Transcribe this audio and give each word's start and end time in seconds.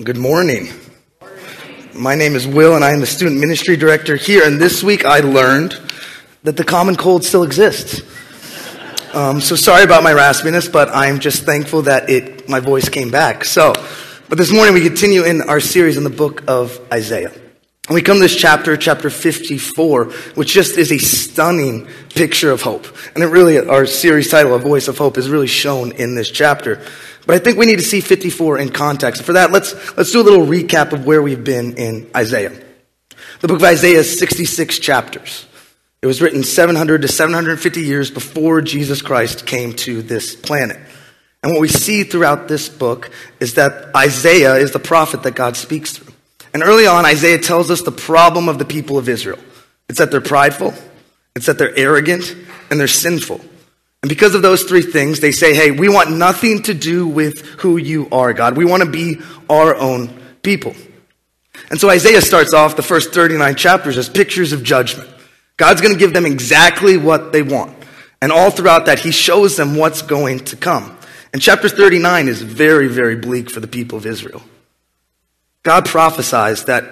Good 0.00 0.16
morning. 0.16 0.68
My 1.92 2.14
name 2.14 2.36
is 2.36 2.46
Will, 2.46 2.76
and 2.76 2.84
I 2.84 2.92
am 2.92 3.00
the 3.00 3.08
student 3.08 3.40
ministry 3.40 3.76
director 3.76 4.14
here. 4.14 4.44
And 4.44 4.60
this 4.60 4.84
week 4.84 5.04
I 5.04 5.18
learned 5.18 5.76
that 6.44 6.56
the 6.56 6.62
common 6.62 6.94
cold 6.94 7.24
still 7.24 7.42
exists. 7.42 8.02
Um, 9.12 9.40
so 9.40 9.56
sorry 9.56 9.82
about 9.82 10.04
my 10.04 10.12
raspiness, 10.12 10.70
but 10.70 10.90
I'm 10.90 11.18
just 11.18 11.42
thankful 11.42 11.82
that 11.82 12.08
it 12.08 12.48
my 12.48 12.60
voice 12.60 12.88
came 12.88 13.10
back. 13.10 13.44
So, 13.44 13.72
but 14.28 14.38
this 14.38 14.52
morning 14.52 14.74
we 14.74 14.80
continue 14.80 15.24
in 15.24 15.42
our 15.42 15.58
series 15.58 15.96
in 15.96 16.04
the 16.04 16.10
book 16.10 16.44
of 16.46 16.80
Isaiah. 16.92 17.32
And 17.86 17.94
we 17.94 18.00
come 18.00 18.16
to 18.18 18.22
this 18.22 18.36
chapter, 18.36 18.76
chapter 18.78 19.10
54, 19.10 20.04
which 20.36 20.52
just 20.52 20.78
is 20.78 20.90
a 20.90 20.98
stunning 20.98 21.86
picture 22.14 22.50
of 22.50 22.62
hope. 22.62 22.86
And 23.14 23.22
it 23.22 23.26
really, 23.26 23.58
our 23.58 23.84
series 23.84 24.30
title, 24.30 24.54
A 24.54 24.58
Voice 24.58 24.88
of 24.88 24.96
Hope, 24.96 25.18
is 25.18 25.28
really 25.28 25.48
shown 25.48 25.92
in 25.92 26.14
this 26.14 26.30
chapter. 26.30 26.80
But 27.26 27.36
I 27.36 27.38
think 27.38 27.58
we 27.58 27.66
need 27.66 27.78
to 27.78 27.84
see 27.84 28.00
54 28.00 28.58
in 28.58 28.68
context. 28.70 29.22
For 29.22 29.32
that, 29.34 29.50
let's, 29.50 29.74
let's 29.96 30.12
do 30.12 30.20
a 30.20 30.22
little 30.22 30.46
recap 30.46 30.92
of 30.92 31.06
where 31.06 31.22
we've 31.22 31.44
been 31.44 31.76
in 31.76 32.10
Isaiah. 32.14 32.52
The 33.40 33.48
book 33.48 33.58
of 33.58 33.64
Isaiah 33.64 33.98
is 33.98 34.18
66 34.18 34.78
chapters. 34.78 35.46
It 36.02 36.06
was 36.06 36.20
written 36.20 36.42
700 36.42 37.02
to 37.02 37.08
750 37.08 37.80
years 37.80 38.10
before 38.10 38.60
Jesus 38.60 39.00
Christ 39.00 39.46
came 39.46 39.72
to 39.76 40.02
this 40.02 40.36
planet. 40.36 40.78
And 41.42 41.52
what 41.52 41.60
we 41.60 41.68
see 41.68 42.04
throughout 42.04 42.48
this 42.48 42.68
book 42.68 43.10
is 43.40 43.54
that 43.54 43.94
Isaiah 43.96 44.56
is 44.56 44.72
the 44.72 44.78
prophet 44.78 45.22
that 45.22 45.34
God 45.34 45.56
speaks 45.56 45.92
through. 45.92 46.12
And 46.52 46.62
early 46.62 46.86
on, 46.86 47.04
Isaiah 47.04 47.38
tells 47.38 47.70
us 47.70 47.82
the 47.82 47.92
problem 47.92 48.48
of 48.48 48.58
the 48.58 48.64
people 48.64 48.96
of 48.98 49.08
Israel. 49.08 49.38
It's 49.88 49.98
that 49.98 50.10
they're 50.10 50.20
prideful, 50.20 50.74
it's 51.34 51.46
that 51.46 51.58
they're 51.58 51.76
arrogant, 51.76 52.34
and 52.70 52.78
they're 52.78 52.86
sinful. 52.86 53.40
And 54.04 54.08
because 54.10 54.34
of 54.34 54.42
those 54.42 54.64
three 54.64 54.82
things, 54.82 55.20
they 55.20 55.32
say, 55.32 55.54
hey, 55.54 55.70
we 55.70 55.88
want 55.88 56.10
nothing 56.10 56.60
to 56.64 56.74
do 56.74 57.06
with 57.06 57.40
who 57.60 57.78
you 57.78 58.06
are, 58.12 58.34
God. 58.34 58.54
We 58.54 58.66
want 58.66 58.82
to 58.82 58.90
be 58.90 59.22
our 59.48 59.74
own 59.74 60.10
people. 60.42 60.74
And 61.70 61.80
so 61.80 61.88
Isaiah 61.88 62.20
starts 62.20 62.52
off 62.52 62.76
the 62.76 62.82
first 62.82 63.14
39 63.14 63.54
chapters 63.54 63.96
as 63.96 64.10
pictures 64.10 64.52
of 64.52 64.62
judgment. 64.62 65.08
God's 65.56 65.80
going 65.80 65.94
to 65.94 65.98
give 65.98 66.12
them 66.12 66.26
exactly 66.26 66.98
what 66.98 67.32
they 67.32 67.40
want. 67.40 67.74
And 68.20 68.30
all 68.30 68.50
throughout 68.50 68.84
that, 68.84 68.98
he 68.98 69.10
shows 69.10 69.56
them 69.56 69.74
what's 69.74 70.02
going 70.02 70.40
to 70.40 70.56
come. 70.56 70.98
And 71.32 71.40
chapter 71.40 71.70
39 71.70 72.28
is 72.28 72.42
very, 72.42 72.88
very 72.88 73.16
bleak 73.16 73.48
for 73.48 73.60
the 73.60 73.66
people 73.66 73.96
of 73.96 74.04
Israel. 74.04 74.42
God 75.62 75.86
prophesies 75.86 76.66
that 76.66 76.84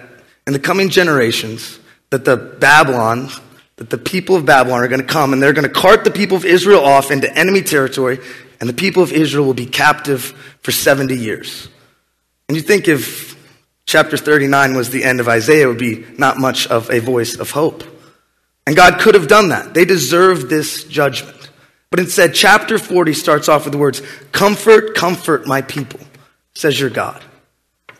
in 0.46 0.54
the 0.54 0.58
coming 0.58 0.88
generations, 0.88 1.78
that 2.08 2.24
the 2.24 2.38
Babylon, 2.38 3.28
that 3.76 3.90
the 3.90 3.98
people 3.98 4.36
of 4.36 4.44
Babylon 4.44 4.82
are 4.82 4.88
going 4.88 5.00
to 5.00 5.06
come 5.06 5.32
and 5.32 5.42
they're 5.42 5.52
going 5.52 5.68
to 5.68 5.74
cart 5.74 6.04
the 6.04 6.10
people 6.10 6.36
of 6.36 6.44
Israel 6.44 6.84
off 6.84 7.10
into 7.10 7.32
enemy 7.36 7.62
territory, 7.62 8.18
and 8.60 8.68
the 8.68 8.74
people 8.74 9.02
of 9.02 9.12
Israel 9.12 9.46
will 9.46 9.54
be 9.54 9.66
captive 9.66 10.22
for 10.60 10.70
70 10.70 11.16
years. 11.16 11.68
And 12.48 12.56
you 12.56 12.62
think 12.62 12.86
if 12.86 13.36
chapter 13.86 14.16
39 14.16 14.76
was 14.76 14.90
the 14.90 15.04
end 15.04 15.20
of 15.20 15.28
Isaiah, 15.28 15.64
it 15.64 15.66
would 15.66 15.78
be 15.78 16.04
not 16.18 16.38
much 16.38 16.66
of 16.66 16.90
a 16.90 17.00
voice 17.00 17.36
of 17.36 17.50
hope. 17.50 17.82
And 18.66 18.76
God 18.76 19.00
could 19.00 19.14
have 19.14 19.26
done 19.26 19.48
that. 19.48 19.74
They 19.74 19.84
deserved 19.84 20.48
this 20.48 20.84
judgment. 20.84 21.50
But 21.90 22.00
instead, 22.00 22.34
chapter 22.34 22.78
40 22.78 23.12
starts 23.12 23.48
off 23.48 23.64
with 23.64 23.72
the 23.72 23.78
words, 23.78 24.02
Comfort, 24.32 24.94
comfort 24.94 25.46
my 25.46 25.62
people, 25.62 26.00
says 26.54 26.78
your 26.78 26.90
God. 26.90 27.22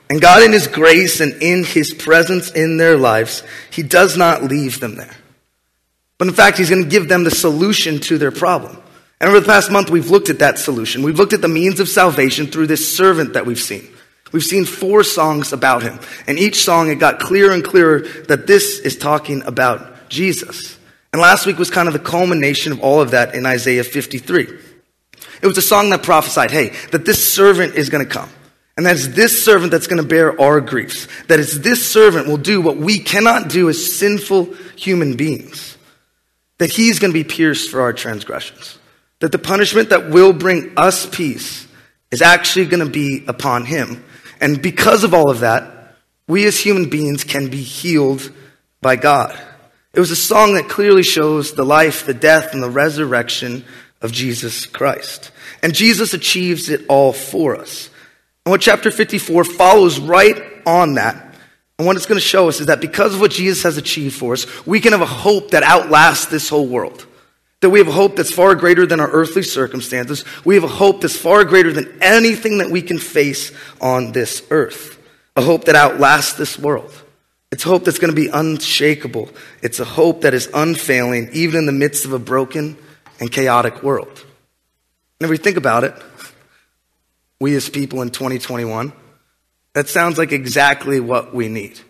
And 0.09 0.21
God, 0.21 0.43
in 0.43 0.53
His 0.53 0.67
grace 0.67 1.21
and 1.21 1.43
in 1.43 1.65
His 1.65 1.93
presence 1.93 2.51
in 2.51 2.77
their 2.77 2.97
lives, 2.97 3.43
He 3.71 3.83
does 3.83 4.17
not 4.17 4.45
leave 4.45 4.81
them 4.81 4.95
there. 4.97 5.17
But 6.23 6.29
in 6.29 6.35
fact, 6.35 6.57
he's 6.57 6.71
going 6.71 6.85
to 6.85 6.89
give 6.89 7.09
them 7.09 7.25
the 7.25 7.33
solution 7.33 7.99
to 8.03 8.17
their 8.17 8.31
problem. 8.31 8.81
And 9.21 9.29
over 9.29 9.41
the 9.41 9.47
past 9.47 9.73
month, 9.73 9.91
we've 9.91 10.09
looked 10.09 10.31
at 10.31 10.39
that 10.39 10.57
solution. 10.57 11.03
We've 11.03 11.19
looked 11.19 11.33
at 11.33 11.41
the 11.41 11.49
means 11.49 11.81
of 11.81 11.89
salvation 11.89 12.47
through 12.47 12.69
this 12.69 12.97
servant 12.97 13.33
that 13.33 13.45
we've 13.45 13.59
seen. 13.59 13.89
We've 14.31 14.45
seen 14.45 14.65
four 14.65 15.03
songs 15.03 15.53
about 15.53 15.83
him. 15.83 15.99
And 16.29 16.39
each 16.39 16.63
song, 16.63 16.91
it 16.91 17.01
got 17.01 17.19
clearer 17.19 17.53
and 17.53 17.65
clearer 17.65 18.03
that 18.29 18.47
this 18.47 18.79
is 18.79 18.97
talking 18.97 19.43
about 19.43 20.09
Jesus. 20.11 20.79
And 21.13 21.21
last 21.21 21.45
week 21.45 21.59
was 21.59 21.73
kind 21.73 21.89
of 21.89 21.93
the 21.93 21.99
culmination 21.99 22.71
of 22.71 22.79
all 22.79 23.01
of 23.01 23.11
that 23.11 23.35
in 23.35 23.45
Isaiah 23.45 23.83
53. 23.83 24.43
It 25.43 25.47
was 25.49 25.59
a 25.59 25.61
song 25.61 25.91
that 25.91 26.05
prophesied, 26.05 26.53
hey, 26.53 26.69
that 26.93 27.05
this 27.05 27.35
servant 27.35 27.75
is 27.75 27.91
going 27.91 28.07
to 28.07 28.09
come. 28.09 28.31
And 28.77 28.87
that 28.87 28.95
it's 28.95 29.09
this 29.09 29.45
servant 29.45 29.73
that's 29.73 29.89
going 29.89 30.01
to 30.01 30.09
bear 30.09 30.41
our 30.41 30.61
griefs. 30.61 31.09
That 31.27 31.41
it's 31.41 31.59
this 31.59 31.85
servant 31.85 32.29
will 32.29 32.37
do 32.37 32.61
what 32.61 32.77
we 32.77 33.01
cannot 33.01 33.49
do 33.49 33.69
as 33.69 33.93
sinful 33.93 34.55
human 34.77 35.17
beings 35.17 35.72
that 36.63 36.71
he's 36.71 37.01
going 37.01 37.13
to 37.13 37.19
be 37.19 37.25
pierced 37.25 37.73
for 37.73 37.81
our 37.81 37.93
transgressions. 37.93 38.79
That 39.19 39.33
the 39.33 39.39
punishment 39.39 39.89
that 39.89 40.11
will 40.11 40.33
bring 40.33 40.75
us 40.77 41.07
peace 41.07 41.67
is 42.13 42.23
actually 42.23 42.67
going 42.67 42.87
to 42.87 42.91
be 42.91 43.25
upon 43.27 43.65
him. 43.65 44.05
And 44.41 44.63
because 44.63 45.03
of 45.03 45.13
all 45.13 45.29
of 45.29 45.41
that, 45.41 45.97
we 46.29 46.47
as 46.47 46.61
human 46.61 46.89
beings 46.89 47.25
can 47.25 47.49
be 47.49 47.63
healed 47.63 48.33
by 48.81 48.95
God. 48.95 49.37
It 49.93 49.99
was 49.99 50.13
a 50.13 50.17
song 50.17 50.55
that 50.55 50.69
clearly 50.69 51.03
shows 51.03 51.53
the 51.53 51.65
life, 51.65 52.07
the 52.07 52.15
death, 52.15 52.55
and 52.55 52.63
the 52.63 52.71
resurrection 52.71 53.65
of 54.01 54.13
Jesus 54.13 54.65
Christ. 54.65 55.33
And 55.65 55.75
Jesus 55.75 56.15
achieves 56.15 56.69
it 56.69 56.87
all 56.89 57.13
for 57.13 57.57
us. 57.57 57.91
And 58.47 58.53
what 58.53 58.61
chapter 58.61 58.93
54 58.93 59.43
follows 59.43 59.99
right 59.99 60.41
on 60.65 60.95
that 60.95 61.32
and 61.83 61.87
what 61.89 61.97
it's 61.97 62.07
going 62.07 62.21
to 62.21 62.25
show 62.25 62.49
us 62.49 62.61
is 62.61 62.67
that 62.67 62.81
because 62.81 63.13
of 63.13 63.21
what 63.21 63.33
Jesus 63.33 63.65
has 63.65 63.77
achieved 63.77 64.15
for 64.15 64.35
us, 64.35 64.47
we 64.65 64.79
can 64.79 64.93
have 64.93 65.01
a 65.01 65.05
hope 65.05 65.51
that 65.51 65.65
outlasts 65.65 66.27
this 66.27 66.49
whole 66.49 66.69
world. 66.69 67.05
That 67.59 67.71
we 67.71 67.81
have 67.81 67.89
a 67.89 67.93
hope 67.93 68.15
that's 68.15 68.33
far 68.33 68.55
greater 68.55 68.87
than 68.87 69.01
our 69.01 69.11
earthly 69.11 69.43
circumstances. 69.43 70.25
We 70.45 70.55
have 70.55 70.63
a 70.63 70.69
hope 70.69 71.01
that's 71.01 71.17
far 71.17 71.45
greater 71.45 71.73
than 71.73 72.01
anything 72.01 72.59
that 72.59 72.71
we 72.71 72.83
can 72.83 73.01
face 73.01 73.51
on 73.81 74.13
this 74.13 74.47
earth. 74.51 74.97
A 75.35 75.43
hope 75.43 75.65
that 75.65 75.75
outlasts 75.75 76.35
this 76.35 76.57
world. 76.57 76.93
It's 77.51 77.65
hope 77.65 77.85
that's 77.85 77.99
going 77.99 78.15
to 78.15 78.21
be 78.21 78.29
unshakable. 78.29 79.31
It's 79.61 79.81
a 79.81 79.85
hope 79.85 80.21
that 80.21 80.35
is 80.35 80.49
unfailing, 80.55 81.31
even 81.33 81.59
in 81.59 81.67
the 81.67 81.73
midst 81.73 82.05
of 82.05 82.13
a 82.13 82.21
broken 82.21 82.79
and 83.19 83.33
chaotic 83.33 83.83
world. 83.83 84.25
And 85.19 85.25
if 85.25 85.31
we 85.31 85.37
think 85.37 85.57
about 85.57 85.83
it, 85.83 85.95
we 87.41 87.57
as 87.57 87.69
people 87.69 88.03
in 88.03 88.11
2021, 88.11 88.93
that 89.75 89.89
sounds 89.89 90.19
like 90.19 90.33
exactly 90.33 91.01
what 91.01 91.35
we 91.35 91.49
need. 91.49 91.81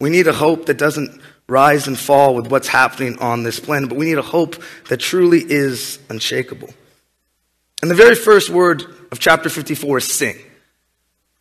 We 0.00 0.10
need 0.10 0.26
a 0.26 0.32
hope 0.32 0.66
that 0.66 0.78
doesn't 0.78 1.20
rise 1.46 1.86
and 1.86 1.98
fall 1.98 2.34
with 2.34 2.48
what's 2.48 2.68
happening 2.68 3.18
on 3.18 3.42
this 3.42 3.60
planet, 3.60 3.88
but 3.88 3.98
we 3.98 4.06
need 4.06 4.18
a 4.18 4.22
hope 4.22 4.56
that 4.88 4.98
truly 4.98 5.44
is 5.46 5.98
unshakable. 6.08 6.70
And 7.80 7.90
the 7.90 7.94
very 7.94 8.14
first 8.14 8.50
word 8.50 8.84
of 9.10 9.18
chapter 9.18 9.48
54 9.48 9.98
is 9.98 10.12
sing. 10.12 10.36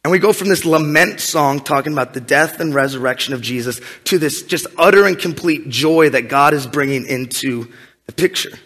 And 0.03 0.11
we 0.11 0.17
go 0.17 0.33
from 0.33 0.49
this 0.49 0.65
lament 0.65 1.19
song 1.19 1.59
talking 1.59 1.93
about 1.93 2.13
the 2.13 2.21
death 2.21 2.59
and 2.59 2.73
resurrection 2.73 3.35
of 3.35 3.41
Jesus 3.41 3.79
to 4.05 4.17
this 4.17 4.41
just 4.43 4.65
utter 4.77 5.05
and 5.05 5.17
complete 5.17 5.69
joy 5.69 6.09
that 6.09 6.27
God 6.27 6.55
is 6.55 6.65
bringing 6.65 7.05
into 7.05 7.71
the 8.07 8.11
picture. 8.11 8.57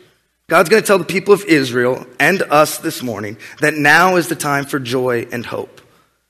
God's 0.48 0.70
going 0.70 0.82
to 0.82 0.88
tell 0.88 1.00
the 1.00 1.06
people 1.06 1.34
of 1.34 1.44
Israel 1.44 2.06
and 2.20 2.42
us 2.44 2.78
this 2.78 3.04
morning 3.04 3.38
that 3.60 3.74
now 3.74 4.16
is 4.16 4.30
the 4.30 4.36
time 4.36 4.66
for 4.66 4.80
joy 4.80 5.28
and 5.32 5.46
hope. 5.46 5.82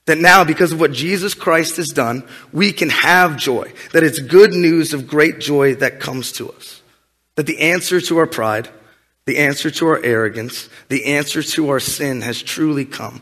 That 0.05 0.19
now, 0.19 0.43
because 0.43 0.71
of 0.71 0.79
what 0.79 0.91
Jesus 0.91 1.33
Christ 1.33 1.77
has 1.77 1.89
done, 1.89 2.27
we 2.53 2.71
can 2.71 2.89
have 2.89 3.37
joy. 3.37 3.73
That 3.91 4.03
it's 4.03 4.19
good 4.19 4.53
news 4.53 4.93
of 4.93 5.07
great 5.07 5.39
joy 5.39 5.75
that 5.75 5.99
comes 5.99 6.31
to 6.33 6.51
us. 6.51 6.81
That 7.35 7.47
the 7.47 7.59
answer 7.59 7.99
to 8.01 8.17
our 8.19 8.27
pride, 8.27 8.69
the 9.25 9.39
answer 9.39 9.71
to 9.71 9.87
our 9.87 10.03
arrogance, 10.03 10.69
the 10.89 11.05
answer 11.05 11.41
to 11.41 11.69
our 11.69 11.79
sin 11.79 12.21
has 12.21 12.41
truly 12.41 12.85
come. 12.85 13.21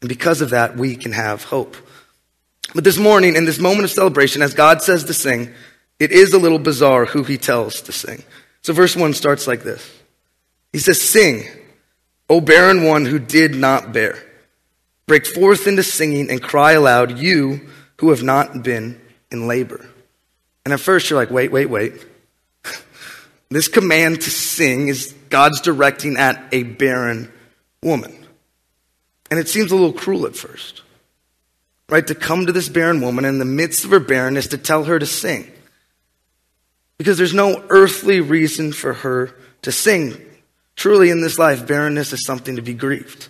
And 0.00 0.08
because 0.08 0.40
of 0.40 0.50
that, 0.50 0.76
we 0.76 0.96
can 0.96 1.12
have 1.12 1.44
hope. 1.44 1.76
But 2.74 2.84
this 2.84 2.98
morning, 2.98 3.34
in 3.34 3.44
this 3.44 3.58
moment 3.58 3.84
of 3.84 3.90
celebration, 3.90 4.42
as 4.42 4.54
God 4.54 4.82
says 4.82 5.04
to 5.04 5.14
sing, 5.14 5.52
it 5.98 6.12
is 6.12 6.32
a 6.32 6.38
little 6.38 6.60
bizarre 6.60 7.04
who 7.04 7.24
he 7.24 7.36
tells 7.36 7.82
to 7.82 7.92
sing. 7.92 8.22
So 8.62 8.72
verse 8.72 8.94
1 8.94 9.14
starts 9.14 9.46
like 9.46 9.62
this 9.62 9.90
He 10.72 10.78
says, 10.78 11.00
Sing, 11.00 11.44
O 12.28 12.40
barren 12.40 12.84
one 12.84 13.04
who 13.04 13.18
did 13.18 13.54
not 13.54 13.92
bear. 13.92 14.22
Break 15.10 15.26
forth 15.26 15.66
into 15.66 15.82
singing 15.82 16.30
and 16.30 16.40
cry 16.40 16.74
aloud, 16.74 17.18
you 17.18 17.68
who 17.96 18.10
have 18.10 18.22
not 18.22 18.62
been 18.62 19.00
in 19.32 19.48
labor. 19.48 19.84
And 20.64 20.72
at 20.72 20.78
first 20.78 21.10
you're 21.10 21.18
like, 21.18 21.32
wait, 21.32 21.50
wait, 21.50 21.66
wait. 21.68 22.06
this 23.50 23.66
command 23.66 24.20
to 24.20 24.30
sing 24.30 24.86
is 24.86 25.12
God's 25.28 25.60
directing 25.62 26.16
at 26.16 26.40
a 26.52 26.62
barren 26.62 27.28
woman. 27.82 28.24
And 29.32 29.40
it 29.40 29.48
seems 29.48 29.72
a 29.72 29.74
little 29.74 29.92
cruel 29.92 30.26
at 30.26 30.36
first, 30.36 30.82
right? 31.88 32.06
To 32.06 32.14
come 32.14 32.46
to 32.46 32.52
this 32.52 32.68
barren 32.68 33.00
woman 33.00 33.24
in 33.24 33.40
the 33.40 33.44
midst 33.44 33.84
of 33.84 33.90
her 33.90 33.98
barrenness 33.98 34.46
to 34.46 34.58
tell 34.58 34.84
her 34.84 35.00
to 35.00 35.06
sing. 35.06 35.50
Because 36.98 37.18
there's 37.18 37.34
no 37.34 37.64
earthly 37.68 38.20
reason 38.20 38.70
for 38.70 38.92
her 38.92 39.34
to 39.62 39.72
sing. 39.72 40.24
Truly, 40.76 41.10
in 41.10 41.20
this 41.20 41.36
life, 41.36 41.66
barrenness 41.66 42.12
is 42.12 42.24
something 42.24 42.54
to 42.54 42.62
be 42.62 42.74
grieved. 42.74 43.26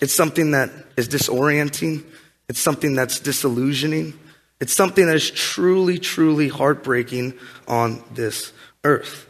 It's 0.00 0.14
something 0.14 0.52
that 0.52 0.70
is 0.96 1.08
disorienting. 1.08 2.04
It's 2.48 2.60
something 2.60 2.94
that's 2.94 3.20
disillusioning. 3.20 4.18
It's 4.60 4.72
something 4.72 5.06
that 5.06 5.16
is 5.16 5.30
truly, 5.30 5.98
truly 5.98 6.48
heartbreaking 6.48 7.34
on 7.66 8.02
this 8.12 8.52
earth. 8.84 9.26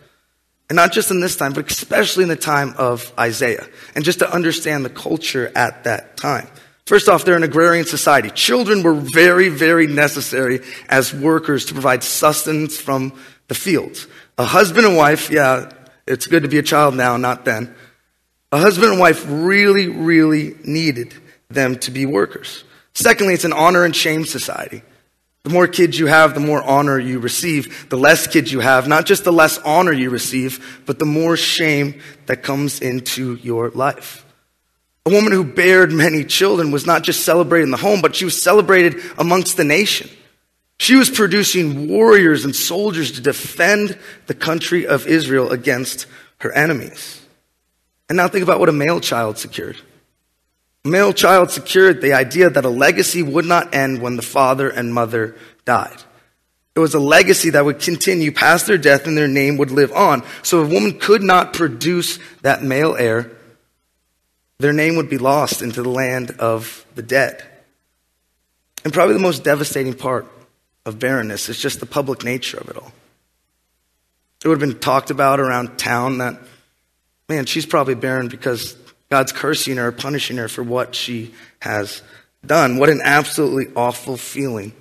And 0.71 0.77
not 0.77 0.93
just 0.93 1.11
in 1.11 1.21
this 1.21 1.37
time, 1.37 1.55
but 1.55 1.71
especially 1.71 2.23
in 2.23 2.29
the 2.29 2.37
time 2.37 2.75
of 2.77 3.13
Isaiah. 3.19 3.67
And 3.95 4.05
just 4.05 4.19
to 4.19 4.31
understand 4.31 4.85
the 4.85 4.91
culture 4.91 5.51
at 5.55 5.85
that 5.85 6.17
time. 6.17 6.49
First 6.87 7.09
off, 7.09 7.25
they're 7.25 7.37
an 7.37 7.43
agrarian 7.43 7.85
society. 7.85 8.31
Children 8.31 8.83
were 8.83 8.95
very, 8.95 9.49
very 9.49 9.87
necessary 9.87 10.61
as 10.89 11.13
workers 11.13 11.67
to 11.67 11.75
provide 11.75 12.03
sustenance 12.03 12.79
from 12.79 13.13
the 13.49 13.55
fields. 13.55 14.07
A 14.39 14.45
husband 14.45 14.87
and 14.87 14.97
wife, 14.97 15.31
yeah, 15.31 15.71
it's 16.07 16.27
good 16.27 16.45
to 16.45 16.49
be 16.49 16.59
a 16.59 16.63
child 16.63 16.95
now, 16.95 17.17
not 17.17 17.45
then. 17.45 17.75
A 18.51 18.59
husband 18.59 18.93
and 18.93 19.01
wife 19.01 19.25
really, 19.29 19.89
really 19.89 20.55
needed 20.65 21.15
them 21.51 21.77
to 21.81 21.91
be 21.91 22.07
workers. 22.07 22.65
Secondly, 22.95 23.35
it's 23.35 23.45
an 23.45 23.53
honor 23.53 23.85
and 23.85 23.95
shame 23.95 24.25
society. 24.25 24.83
The 25.45 25.51
more 25.51 25.67
kids 25.67 25.99
you 25.99 26.07
have, 26.07 26.35
the 26.35 26.41
more 26.41 26.63
honor 26.63 26.99
you 26.99 27.21
receive. 27.21 27.89
The 27.91 27.99
less 27.99 28.27
kids 28.27 28.51
you 28.53 28.61
have, 28.61 28.89
not 28.89 29.07
just 29.07 29.25
the 29.25 29.33
less 29.33 29.59
honor 29.59 29.93
you 29.93 30.11
receive, 30.11 30.83
but 30.87 30.99
the 30.99 31.07
more 31.07 31.37
shame 31.37 32.01
that 32.27 32.43
comes 32.43 32.81
into 32.81 33.35
your 33.37 33.71
life. 33.71 34.25
A 35.07 35.11
woman 35.11 35.33
who 35.33 35.45
bared 35.45 35.93
many 35.93 36.25
children 36.25 36.71
was 36.71 36.87
not 36.87 37.03
just 37.03 37.25
celebrated 37.25 37.65
in 37.65 37.71
the 37.71 37.77
home, 37.77 38.03
but 38.03 38.17
she 38.17 38.25
was 38.25 38.41
celebrated 38.41 39.01
amongst 39.17 39.57
the 39.57 39.65
nation. 39.65 40.11
She 40.79 40.97
was 40.97 41.09
producing 41.09 41.89
warriors 41.89 42.45
and 42.45 42.55
soldiers 42.55 43.13
to 43.13 43.21
defend 43.21 43.99
the 44.27 44.35
country 44.35 44.87
of 44.87 45.07
Israel 45.07 45.51
against 45.51 46.07
her 46.41 46.53
enemies. 46.53 47.23
And 48.09 48.17
now 48.17 48.29
think 48.29 48.43
about 48.43 48.61
what 48.61 48.69
a 48.69 48.73
male 48.73 49.01
child 49.01 49.39
secured. 49.39 49.77
A 50.85 50.89
male 50.89 51.13
child 51.13 51.51
secured 51.51 52.01
the 52.01 52.15
idea 52.15 52.49
that 52.49 52.65
a 52.65 52.71
legacy 52.71 53.23
would 53.23 53.45
not 53.45 53.75
end 53.75 54.01
when 54.01 54.17
the 54.17 54.23
father 54.23 54.71
and 54.71 54.95
mother 54.95 55.37
died. 55.65 56.03
It 56.75 56.81
was 56.81 56.95
a 56.95 57.01
legacy 57.01 57.51
that 57.51 57.65
would 57.65 57.81
continue 57.81 58.31
past 58.31 58.67
their 58.67 58.79
death 58.79 59.07
and 59.07 59.19
their 59.19 59.29
name 59.29 59.57
would 59.57 59.73
live 59.73 59.93
on. 59.93 60.23
So 60.43 60.63
if 60.63 60.71
a 60.71 60.75
woman 60.75 60.99
could 60.99 61.23
not 61.23 61.53
produce 61.53 62.19
that 62.43 62.63
male 62.63 62.95
heir, 62.97 63.33
their 64.59 64.73
name 64.73 64.97
would 64.97 65.11
be 65.11 65.19
lost 65.19 65.61
into 65.61 65.83
the 65.83 65.89
land 65.89 66.33
of 66.39 66.87
the 66.95 67.03
dead. 67.03 67.43
And 68.85 68.93
probably 68.93 69.15
the 69.15 69.21
most 69.21 69.45
devastating 69.45 69.95
part 69.95 70.27
of 70.87 70.99
barrenness 70.99 71.49
is 71.49 71.59
just 71.59 71.81
the 71.81 71.87
public 71.87 72.25
nature 72.25 72.59
of 72.59 72.69
it 72.69 72.77
all. 72.77 72.93
It 74.45 74.49
would 74.49 74.61
have 74.61 74.71
been 74.71 74.79
talked 74.79 75.11
about 75.11 75.41
around 75.41 75.79
town 75.79 76.19
that, 76.19 76.41
man, 77.29 77.47
she's 77.47 77.67
probably 77.67 77.95
barren 77.95 78.29
because 78.29 78.77
God's 79.11 79.33
cursing 79.33 79.77
her, 79.77 79.93
punishing 79.93 80.37
her 80.37 80.49
for 80.49 80.63
what 80.63 80.95
she 80.95 81.35
has 81.61 82.03
done. 82.45 82.79
What 82.79 82.89
an 82.89 83.01
absolutely 83.03 83.73
awful 83.75 84.17
feeling 84.17 84.73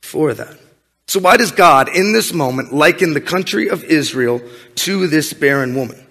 for 0.00 0.34
that. 0.34 0.58
So, 1.06 1.20
why 1.20 1.36
does 1.36 1.52
God, 1.52 1.88
in 1.88 2.12
this 2.12 2.32
moment, 2.32 2.72
liken 2.72 3.12
the 3.12 3.20
country 3.20 3.68
of 3.68 3.84
Israel 3.84 4.40
to 4.76 5.06
this 5.06 5.32
barren 5.32 5.74
woman? 5.74 6.06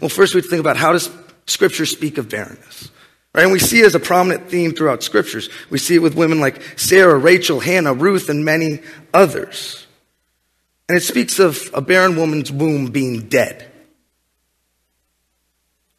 Well, 0.00 0.10
first 0.10 0.34
we 0.34 0.42
think 0.42 0.60
about 0.60 0.76
how 0.76 0.92
does 0.92 1.10
Scripture 1.50 1.86
speak 1.86 2.16
of 2.16 2.28
barrenness. 2.28 2.90
Right? 3.34 3.42
And 3.42 3.52
we 3.52 3.58
see 3.58 3.80
it 3.80 3.86
as 3.86 3.94
a 3.94 4.00
prominent 4.00 4.48
theme 4.48 4.72
throughout 4.72 5.02
scriptures. 5.02 5.48
We 5.68 5.78
see 5.78 5.96
it 5.96 6.00
with 6.00 6.14
women 6.14 6.40
like 6.40 6.62
Sarah, 6.78 7.18
Rachel, 7.18 7.60
Hannah, 7.60 7.94
Ruth, 7.94 8.28
and 8.28 8.44
many 8.44 8.80
others. 9.14 9.86
And 10.88 10.96
it 10.96 11.02
speaks 11.02 11.38
of 11.38 11.70
a 11.72 11.80
barren 11.80 12.16
woman's 12.16 12.50
womb 12.50 12.86
being 12.86 13.28
dead. 13.28 13.70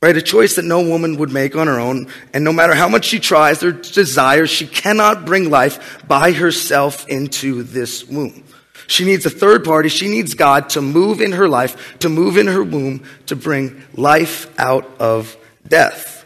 Right? 0.01 0.17
A 0.17 0.21
choice 0.21 0.55
that 0.55 0.65
no 0.65 0.81
woman 0.81 1.17
would 1.17 1.31
make 1.31 1.55
on 1.55 1.67
her 1.67 1.79
own. 1.79 2.07
And 2.33 2.43
no 2.43 2.51
matter 2.51 2.73
how 2.73 2.89
much 2.89 3.05
she 3.05 3.19
tries 3.19 3.63
or 3.63 3.71
desires, 3.71 4.49
she 4.49 4.65
cannot 4.65 5.25
bring 5.25 5.49
life 5.51 6.03
by 6.07 6.31
herself 6.31 7.07
into 7.07 7.61
this 7.61 8.03
womb. 8.07 8.43
She 8.87 9.05
needs 9.05 9.25
a 9.25 9.29
third 9.29 9.63
party. 9.63 9.89
She 9.89 10.09
needs 10.09 10.33
God 10.33 10.69
to 10.71 10.81
move 10.81 11.21
in 11.21 11.33
her 11.33 11.47
life, 11.47 11.99
to 11.99 12.09
move 12.09 12.37
in 12.37 12.47
her 12.47 12.63
womb, 12.63 13.03
to 13.27 13.35
bring 13.35 13.83
life 13.93 14.51
out 14.59 14.89
of 14.99 15.37
death. 15.67 16.25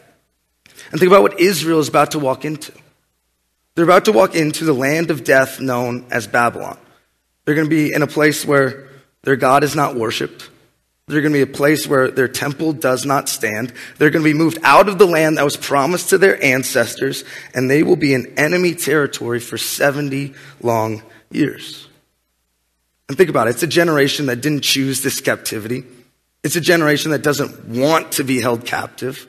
And 0.90 0.98
think 0.98 1.12
about 1.12 1.22
what 1.22 1.38
Israel 1.38 1.78
is 1.78 1.88
about 1.88 2.12
to 2.12 2.18
walk 2.18 2.44
into. 2.44 2.72
They're 3.74 3.84
about 3.84 4.06
to 4.06 4.12
walk 4.12 4.34
into 4.34 4.64
the 4.64 4.72
land 4.72 5.10
of 5.10 5.22
death 5.22 5.60
known 5.60 6.06
as 6.10 6.26
Babylon. 6.26 6.78
They're 7.44 7.54
going 7.54 7.68
to 7.68 7.76
be 7.76 7.92
in 7.92 8.02
a 8.02 8.06
place 8.06 8.44
where 8.44 8.88
their 9.22 9.36
God 9.36 9.62
is 9.62 9.76
not 9.76 9.94
worshiped. 9.94 10.48
They're 11.08 11.20
going 11.20 11.32
to 11.32 11.38
be 11.38 11.50
a 11.50 11.54
place 11.54 11.86
where 11.86 12.10
their 12.10 12.26
temple 12.26 12.72
does 12.72 13.06
not 13.06 13.28
stand. 13.28 13.72
They're 13.96 14.10
going 14.10 14.24
to 14.24 14.32
be 14.32 14.36
moved 14.36 14.58
out 14.64 14.88
of 14.88 14.98
the 14.98 15.06
land 15.06 15.38
that 15.38 15.44
was 15.44 15.56
promised 15.56 16.10
to 16.10 16.18
their 16.18 16.42
ancestors, 16.42 17.22
and 17.54 17.70
they 17.70 17.84
will 17.84 17.96
be 17.96 18.12
in 18.12 18.36
enemy 18.36 18.74
territory 18.74 19.38
for 19.38 19.56
70 19.56 20.34
long 20.60 21.02
years. 21.30 21.86
And 23.08 23.16
think 23.16 23.30
about 23.30 23.46
it 23.46 23.50
it's 23.50 23.62
a 23.62 23.68
generation 23.68 24.26
that 24.26 24.40
didn't 24.40 24.62
choose 24.62 25.02
this 25.02 25.20
captivity. 25.20 25.84
It's 26.42 26.56
a 26.56 26.60
generation 26.60 27.12
that 27.12 27.22
doesn't 27.22 27.68
want 27.68 28.12
to 28.12 28.24
be 28.24 28.40
held 28.40 28.64
captive, 28.64 29.26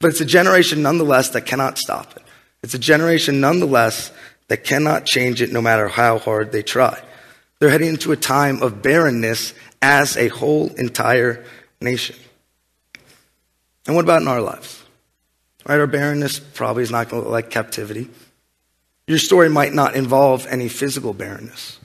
but 0.00 0.08
it's 0.08 0.20
a 0.20 0.26
generation 0.26 0.82
nonetheless 0.82 1.30
that 1.30 1.46
cannot 1.46 1.78
stop 1.78 2.16
it. 2.16 2.22
It's 2.62 2.74
a 2.74 2.78
generation 2.78 3.40
nonetheless 3.40 4.12
that 4.48 4.64
cannot 4.64 5.06
change 5.06 5.40
it 5.40 5.52
no 5.52 5.62
matter 5.62 5.88
how 5.88 6.18
hard 6.18 6.52
they 6.52 6.62
try. 6.62 7.00
They're 7.58 7.70
heading 7.70 7.88
into 7.88 8.12
a 8.12 8.16
time 8.16 8.62
of 8.62 8.82
barrenness 8.82 9.52
as 9.82 10.16
a 10.16 10.28
whole 10.28 10.68
entire 10.74 11.44
nation. 11.80 12.16
And 13.86 13.96
what 13.96 14.04
about 14.04 14.22
in 14.22 14.28
our 14.28 14.40
lives? 14.40 14.82
Right, 15.66 15.80
our 15.80 15.86
barrenness 15.86 16.38
probably 16.38 16.82
is 16.82 16.90
not 16.90 17.08
going 17.08 17.22
to 17.22 17.28
look 17.28 17.32
like 17.32 17.50
captivity. 17.50 18.08
Your 19.06 19.18
story 19.18 19.48
might 19.48 19.72
not 19.72 19.96
involve 19.96 20.46
any 20.46 20.68
physical 20.68 21.14
barrenness, 21.14 21.78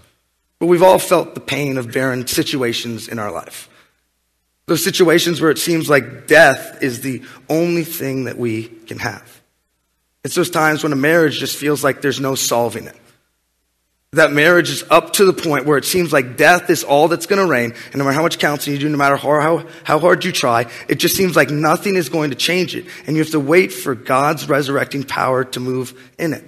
but 0.60 0.68
we've 0.68 0.84
all 0.84 1.00
felt 1.00 1.36
the 1.36 1.42
pain 1.42 1.78
of 1.78 1.92
barren 1.92 2.28
situations 2.28 3.08
in 3.08 3.20
our 3.20 3.32
life. 3.32 3.70
Those 4.66 4.84
situations 4.84 5.42
where 5.42 5.52
it 5.52 5.58
seems 5.58 5.90
like 5.90 6.28
death 6.28 6.82
is 6.82 7.02
the 7.02 7.24
only 7.50 7.84
thing 7.84 8.26
that 8.26 8.38
we 8.38 8.66
can 8.66 9.00
have. 9.00 9.42
It's 10.24 10.36
those 10.36 10.50
times 10.50 10.84
when 10.84 10.94
a 10.94 10.98
marriage 10.98 11.40
just 11.40 11.58
feels 11.58 11.84
like 11.84 12.02
there's 12.02 12.20
no 12.20 12.36
solving 12.36 12.88
it. 12.88 12.96
That 14.14 14.32
marriage 14.32 14.70
is 14.70 14.84
up 14.90 15.14
to 15.14 15.26
the 15.26 15.34
point 15.34 15.66
where 15.66 15.78
it 15.78 15.86
seems 15.86 16.14
like 16.14 16.38
death 16.38 16.70
is 16.70 16.84
all 16.84 17.08
that's 17.08 17.26
going 17.26 17.42
to 17.42 17.48
reign. 17.48 17.74
And 17.86 17.96
no 17.96 18.04
matter 18.04 18.14
how 18.14 18.22
much 18.22 18.38
counseling 18.38 18.76
you 18.76 18.82
do, 18.82 18.90
no 18.90 18.98
matter 18.98 19.18
how, 19.18 19.42
how, 19.42 19.68
how 19.84 20.00
hard 20.00 20.24
you 20.24 20.32
try, 20.32 20.70
it 20.88 20.96
just 20.96 21.16
seems 21.16 21.36
like 21.36 21.50
nothing 21.50 21.96
is 21.96 22.10
going 22.10 22.30
to 22.30 22.36
change 22.36 22.76
it. 22.76 22.86
And 23.08 23.16
you 23.16 23.24
have 23.24 23.32
to 23.32 23.40
wait 23.40 23.74
for 23.74 23.96
God's 23.96 24.48
resurrecting 24.48 25.04
power 25.04 25.44
to 25.46 25.60
move 25.60 26.12
in 26.20 26.34
it. 26.34 26.44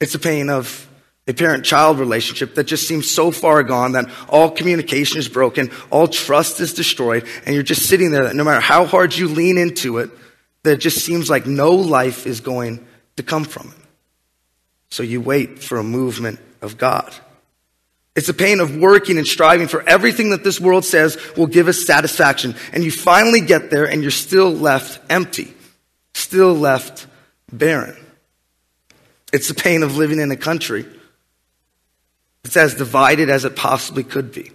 It's 0.00 0.12
the 0.12 0.18
pain 0.18 0.50
of 0.50 0.86
a 1.26 1.32
parent 1.34 1.64
child 1.64 1.98
relationship 1.98 2.54
that 2.54 2.64
just 2.64 2.86
seems 2.86 3.10
so 3.10 3.30
far 3.30 3.62
gone 3.62 3.92
that 3.92 4.10
all 4.28 4.50
communication 4.50 5.18
is 5.18 5.28
broken, 5.28 5.70
all 5.90 6.08
trust 6.08 6.60
is 6.60 6.72
destroyed, 6.72 7.26
and 7.44 7.54
you're 7.54 7.62
just 7.62 7.86
sitting 7.86 8.10
there 8.10 8.24
that 8.24 8.36
no 8.36 8.44
matter 8.44 8.60
how 8.60 8.86
hard 8.86 9.14
you 9.14 9.28
lean 9.28 9.58
into 9.58 9.98
it, 9.98 10.10
that 10.62 10.72
it 10.72 10.80
just 10.80 11.04
seems 11.04 11.28
like 11.28 11.46
no 11.46 11.72
life 11.72 12.26
is 12.26 12.40
going 12.40 12.86
to 13.16 13.22
come 13.22 13.44
from 13.44 13.68
it. 13.68 13.87
So 14.90 15.02
you 15.02 15.20
wait 15.20 15.58
for 15.58 15.78
a 15.78 15.84
movement 15.84 16.40
of 16.62 16.78
God. 16.78 17.14
It's 18.16 18.26
the 18.26 18.34
pain 18.34 18.58
of 18.58 18.76
working 18.76 19.16
and 19.16 19.26
striving 19.26 19.68
for 19.68 19.86
everything 19.88 20.30
that 20.30 20.42
this 20.42 20.60
world 20.60 20.84
says 20.84 21.16
will 21.36 21.46
give 21.46 21.68
us 21.68 21.86
satisfaction. 21.86 22.56
And 22.72 22.82
you 22.82 22.90
finally 22.90 23.40
get 23.40 23.70
there 23.70 23.84
and 23.84 24.02
you're 24.02 24.10
still 24.10 24.50
left 24.50 25.00
empty, 25.10 25.54
still 26.14 26.54
left 26.54 27.06
barren. 27.52 27.96
It's 29.32 29.48
the 29.48 29.54
pain 29.54 29.82
of 29.82 29.96
living 29.96 30.20
in 30.20 30.30
a 30.30 30.36
country 30.36 30.86
it's 32.48 32.56
as 32.56 32.74
divided 32.74 33.28
as 33.28 33.44
it 33.44 33.56
possibly 33.56 34.02
could 34.02 34.32
be. 34.32 34.50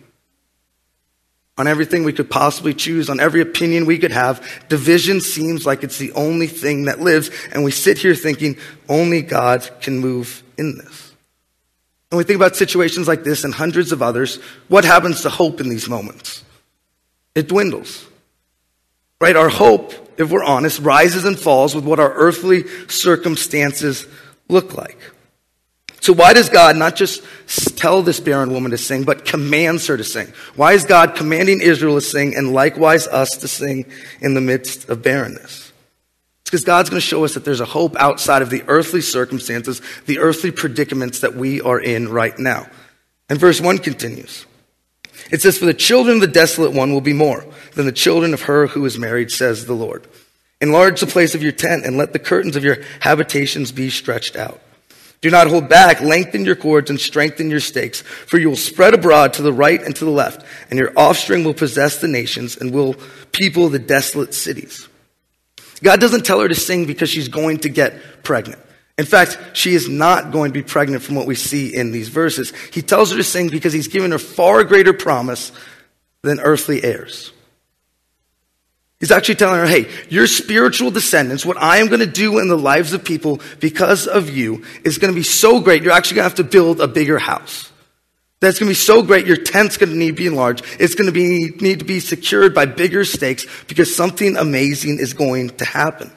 On 1.57 1.67
everything 1.67 2.03
we 2.03 2.13
could 2.13 2.31
possibly 2.31 2.74
choose, 2.74 3.10
on 3.10 3.19
every 3.19 3.41
opinion 3.41 3.86
we 3.86 4.00
could 4.00 4.12
have, 4.12 4.65
division 4.69 5.22
seems 5.22 5.65
like 5.65 5.83
it's 5.83 6.00
the 6.00 6.12
only 6.13 6.48
thing 6.48 6.86
that 6.86 7.00
lives, 7.00 7.29
and 7.51 7.63
we 7.63 7.72
sit 7.72 8.00
here 8.00 8.15
thinking 8.15 8.57
only 8.89 9.22
God 9.22 9.69
can 9.79 10.00
move 10.00 10.43
in 10.57 10.77
this. 10.77 11.13
And 12.10 12.17
we 12.17 12.24
think 12.24 12.38
about 12.38 12.55
situations 12.55 13.07
like 13.07 13.24
this 13.24 13.43
and 13.43 13.53
hundreds 13.53 13.91
of 13.91 14.01
others, 14.01 14.38
what 14.67 14.83
happens 14.83 15.22
to 15.22 15.29
hope 15.29 15.60
in 15.62 15.69
these 15.69 15.88
moments? 15.88 16.43
It 17.36 17.48
dwindles. 17.48 18.05
Right? 19.22 19.36
Our 19.36 19.50
hope, 19.50 19.93
if 20.19 20.29
we're 20.31 20.43
honest, 20.43 20.79
rises 20.79 21.24
and 21.25 21.39
falls 21.39 21.75
with 21.75 21.86
what 21.86 22.00
our 22.00 22.13
earthly 22.13 22.67
circumstances 22.88 24.07
look 24.50 24.75
like. 24.75 24.98
So 26.03 26.12
why 26.12 26.33
does 26.33 26.50
God 26.50 26.75
not 26.75 26.98
just 26.98 27.24
tell 27.77 28.01
this 28.01 28.19
barren 28.19 28.51
woman 28.51 28.72
to 28.72 28.77
sing, 28.77 29.03
but 29.03 29.24
commands 29.24 29.88
her 29.88 29.95
to 29.95 30.03
sing? 30.03 30.33
Why 30.57 30.74
is 30.74 30.83
God 30.83 31.15
commanding 31.15 31.62
Israel 31.62 31.95
to 31.95 32.01
sing 32.01 32.36
and 32.36 32.51
likewise 32.51 33.07
us 33.07 33.38
to 33.38 33.48
sing 33.48 33.89
in 34.19 34.33
the 34.33 34.41
midst 34.41 34.89
of 34.89 35.01
barrenness? 35.01 35.72
It's 36.41 36.50
because 36.51 36.65
God's 36.65 36.89
going 36.89 37.00
to 37.00 37.07
show 37.07 37.24
us 37.24 37.36
that 37.36 37.45
there's 37.45 37.62
a 37.62 37.65
hope 37.65 37.95
outside 37.95 38.41
of 38.41 38.50
the 38.50 38.65
earthly 38.67 39.00
circumstances, 39.00 39.81
the 40.05 40.19
earthly 40.19 40.51
predicaments 40.51 41.22
that 41.22 41.36
we 41.36 41.62
are 41.62 41.79
in 41.79 42.10
right 42.10 42.38
now. 42.38 42.67
And 43.29 43.39
verse 43.39 43.62
1 43.62 43.77
continues. 43.77 44.45
It 45.31 45.41
says, 45.41 45.57
For 45.57 45.65
the 45.65 45.74
children 45.74 46.15
of 46.15 46.22
the 46.22 46.27
desolate 46.27 46.74
one 46.74 46.91
will 46.91 47.00
be 47.00 47.13
more 47.13 47.45
than 47.75 47.86
the 47.86 47.93
children 47.93 48.33
of 48.33 48.41
her 48.41 48.67
who 48.67 48.83
is 48.83 49.00
married, 49.00 49.31
says 49.31 49.67
the 49.67 49.74
Lord. 49.74 50.05
Enlarge 50.60 51.00
the 51.00 51.07
place 51.07 51.33
of 51.33 51.41
your 51.41 51.53
tent 51.53 51.86
and 51.86 51.95
let 51.95 52.12
the 52.12 52.19
curtains 52.19 52.57
of 52.57 52.65
your 52.65 52.79
habitations 53.00 53.72
be 53.72 53.89
stretched 53.89 54.36
out. 54.36 54.60
Do 55.24 55.30
not 55.30 55.48
hold 55.48 55.70
back. 55.70 56.01
Lengthen 56.01 56.44
your 56.44 56.58
cords 56.58 56.89
and 56.89 57.00
strengthen 57.00 57.50
your 57.50 57.62
stakes, 57.62 58.01
for 58.01 58.38
you 58.38 58.50
will 58.50 58.58
spread 58.58 58.94
abroad 58.94 59.32
to 59.34 59.42
the 59.42 59.53
right 59.53 59.82
and 59.82 59.96
to 59.96 60.03
the 60.03 60.12
left, 60.12 60.46
and 60.70 60.77
your 60.77 60.92
offspring 60.98 61.46
will 61.46 61.53
possess 61.53 62.01
the 62.01 62.10
nations 62.10 62.58
and 62.58 62.74
will 62.74 62.96
people 63.32 63.70
the 63.70 63.80
desolate 63.80 64.34
cities. 64.34 64.89
God 65.82 66.01
doesn't 66.01 66.25
tell 66.25 66.42
her 66.42 66.50
to 66.50 66.56
sing 66.56 66.86
because 66.86 67.10
she's 67.10 67.30
going 67.30 67.60
to 67.60 67.70
get 67.70 68.24
pregnant. 68.24 68.60
In 68.98 69.06
fact, 69.06 69.39
she 69.53 69.74
is 69.74 69.88
not 69.88 70.34
going 70.34 70.51
to 70.51 70.60
be 70.60 70.62
pregnant 70.62 71.03
from 71.03 71.15
what 71.15 71.25
we 71.25 71.36
see 71.36 71.74
in 71.74 71.94
these 71.94 72.10
verses. 72.10 72.51
He 72.74 72.82
tells 72.82 73.12
her 73.12 73.18
to 73.18 73.24
sing 73.24 73.48
because 73.48 73.72
he's 73.72 73.88
given 73.88 74.12
her 74.12 74.20
far 74.20 74.65
greater 74.65 74.92
promise 74.92 75.53
than 76.22 76.42
earthly 76.42 76.84
heirs. 76.84 77.32
He's 79.03 79.12
actually 79.12 79.36
telling 79.36 79.60
her, 79.60 79.65
hey, 79.65 79.89
your 80.07 80.27
spiritual 80.27 80.89
descendants, 80.89 81.45
what 81.45 81.62
I 81.62 81.79
am 81.79 81.88
going 81.88 82.00
to 82.00 82.05
do 82.05 82.39
in 82.39 82.48
the 82.48 82.57
lives 82.57 82.93
of 82.93 83.03
people 83.03 83.41
because 83.60 84.07
of 84.07 84.29
you 84.29 84.63
is 84.86 84.98
going 84.98 85.12
to 85.12 85.15
be 85.15 85.24
so 85.24 85.60
great, 85.60 85.83
you're 85.83 85.91
actually 85.91 86.15
going 86.15 86.24
to 86.24 86.29
have 86.29 86.38
to 86.38 86.45
build 86.45 86.79
a 86.79 86.88
bigger 86.88 87.19
house. 87.19 87.69
That's 88.39 88.60
going 88.60 88.67
to 88.67 88.72
be 88.72 88.75
so 88.75 89.03
great, 89.03 89.27
your 89.27 89.36
tent's 89.36 89.75
going 89.75 89.89
to 89.89 89.95
need 89.98 90.12
to 90.12 90.13
be 90.13 90.27
enlarged. 90.27 90.63
It's 90.79 90.95
going 90.95 91.07
to 91.07 91.12
be, 91.12 91.50
need 91.60 91.79
to 91.79 91.86
be 91.86 92.00
secured 92.00 92.55
by 92.55 92.65
bigger 92.65 93.03
stakes 93.03 93.45
because 93.67 93.93
something 93.93 94.38
amazing 94.38 95.00
is 95.00 95.12
going 95.12 95.50
to 95.57 95.65
happen. 95.65 96.10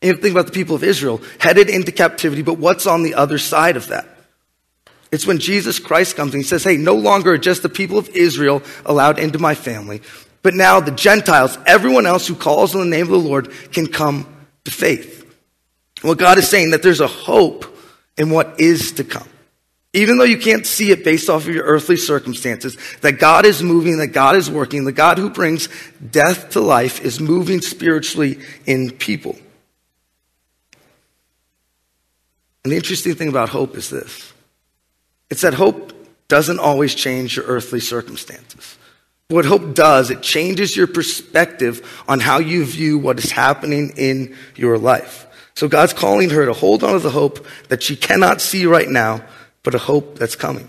And 0.00 0.14
you 0.14 0.22
think 0.22 0.36
about 0.36 0.46
the 0.46 0.52
people 0.52 0.76
of 0.76 0.84
Israel 0.84 1.20
headed 1.40 1.68
into 1.68 1.90
captivity, 1.90 2.42
but 2.42 2.58
what's 2.58 2.86
on 2.86 3.02
the 3.02 3.14
other 3.14 3.38
side 3.38 3.76
of 3.76 3.88
that? 3.88 4.06
It's 5.10 5.26
when 5.26 5.40
Jesus 5.40 5.80
Christ 5.80 6.14
comes 6.14 6.34
and 6.34 6.40
he 6.40 6.46
says, 6.46 6.62
Hey, 6.62 6.76
no 6.76 6.94
longer 6.94 7.32
are 7.32 7.38
just 7.38 7.64
the 7.64 7.68
people 7.68 7.98
of 7.98 8.08
Israel 8.10 8.62
allowed 8.86 9.18
into 9.18 9.40
my 9.40 9.56
family, 9.56 10.02
but 10.42 10.54
now 10.54 10.80
the 10.80 10.90
Gentiles, 10.90 11.58
everyone 11.66 12.06
else 12.06 12.26
who 12.26 12.34
calls 12.34 12.74
on 12.74 12.80
the 12.80 12.96
name 12.96 13.06
of 13.06 13.10
the 13.10 13.28
Lord, 13.28 13.52
can 13.72 13.86
come 13.86 14.26
to 14.64 14.70
faith. 14.70 15.18
Well, 16.02 16.14
God 16.14 16.38
is 16.38 16.48
saying 16.48 16.70
that 16.70 16.82
there's 16.82 17.00
a 17.00 17.06
hope 17.06 17.66
in 18.16 18.30
what 18.30 18.60
is 18.60 18.92
to 18.92 19.04
come. 19.04 19.28
Even 19.92 20.18
though 20.18 20.24
you 20.24 20.38
can't 20.38 20.66
see 20.66 20.92
it 20.92 21.04
based 21.04 21.28
off 21.28 21.48
of 21.48 21.54
your 21.54 21.64
earthly 21.64 21.96
circumstances, 21.96 22.78
that 23.00 23.18
God 23.18 23.44
is 23.44 23.62
moving, 23.62 23.98
that 23.98 24.08
God 24.08 24.36
is 24.36 24.48
working, 24.48 24.84
the 24.84 24.92
God 24.92 25.18
who 25.18 25.30
brings 25.30 25.68
death 26.10 26.50
to 26.50 26.60
life 26.60 27.00
is 27.04 27.20
moving 27.20 27.60
spiritually 27.60 28.38
in 28.66 28.92
people. 28.92 29.36
And 32.62 32.72
the 32.72 32.76
interesting 32.76 33.14
thing 33.14 33.28
about 33.28 33.48
hope 33.48 33.76
is 33.76 33.90
this 33.90 34.32
it's 35.28 35.40
that 35.42 35.54
hope 35.54 35.92
doesn't 36.28 36.60
always 36.60 36.94
change 36.94 37.36
your 37.36 37.46
earthly 37.46 37.80
circumstances. 37.80 38.78
What 39.30 39.44
hope 39.44 39.74
does, 39.74 40.10
it 40.10 40.22
changes 40.22 40.76
your 40.76 40.88
perspective 40.88 42.02
on 42.08 42.18
how 42.18 42.40
you 42.40 42.64
view 42.64 42.98
what 42.98 43.16
is 43.20 43.30
happening 43.30 43.92
in 43.96 44.36
your 44.56 44.76
life. 44.76 45.28
So 45.54 45.68
God's 45.68 45.92
calling 45.92 46.30
her 46.30 46.46
to 46.46 46.52
hold 46.52 46.82
on 46.82 46.94
to 46.94 46.98
the 46.98 47.10
hope 47.10 47.46
that 47.68 47.80
she 47.80 47.94
cannot 47.94 48.40
see 48.40 48.66
right 48.66 48.88
now, 48.88 49.22
but 49.62 49.76
a 49.76 49.78
hope 49.78 50.18
that's 50.18 50.34
coming. 50.34 50.68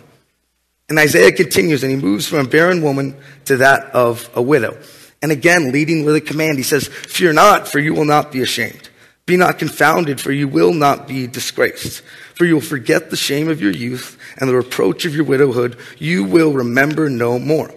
And 0.89 0.99
Isaiah 0.99 1.31
continues 1.31 1.81
and 1.81 1.91
he 1.91 1.97
moves 1.97 2.27
from 2.27 2.37
a 2.37 2.47
barren 2.47 2.83
woman 2.83 3.17
to 3.45 3.57
that 3.57 3.85
of 3.95 4.29
a 4.35 4.43
widow. 4.43 4.77
And 5.23 5.31
again, 5.31 5.71
leading 5.71 6.05
with 6.05 6.15
a 6.15 6.21
command, 6.21 6.57
he 6.57 6.63
says, 6.63 6.87
Fear 6.87 7.33
not, 7.33 7.67
for 7.67 7.79
you 7.79 7.95
will 7.95 8.05
not 8.05 8.31
be 8.31 8.43
ashamed. 8.43 8.89
Be 9.25 9.37
not 9.37 9.57
confounded, 9.57 10.21
for 10.21 10.31
you 10.31 10.47
will 10.47 10.73
not 10.73 11.07
be 11.07 11.25
disgraced. 11.25 12.03
For 12.35 12.45
you 12.45 12.53
will 12.55 12.61
forget 12.61 13.09
the 13.09 13.17
shame 13.17 13.49
of 13.49 13.59
your 13.59 13.71
youth 13.71 14.19
and 14.37 14.47
the 14.47 14.55
reproach 14.55 15.05
of 15.05 15.15
your 15.15 15.25
widowhood. 15.25 15.77
You 15.97 16.25
will 16.25 16.53
remember 16.53 17.09
no 17.09 17.39
more. 17.39 17.73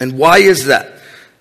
And 0.00 0.18
why 0.18 0.38
is 0.38 0.66
that? 0.66 0.92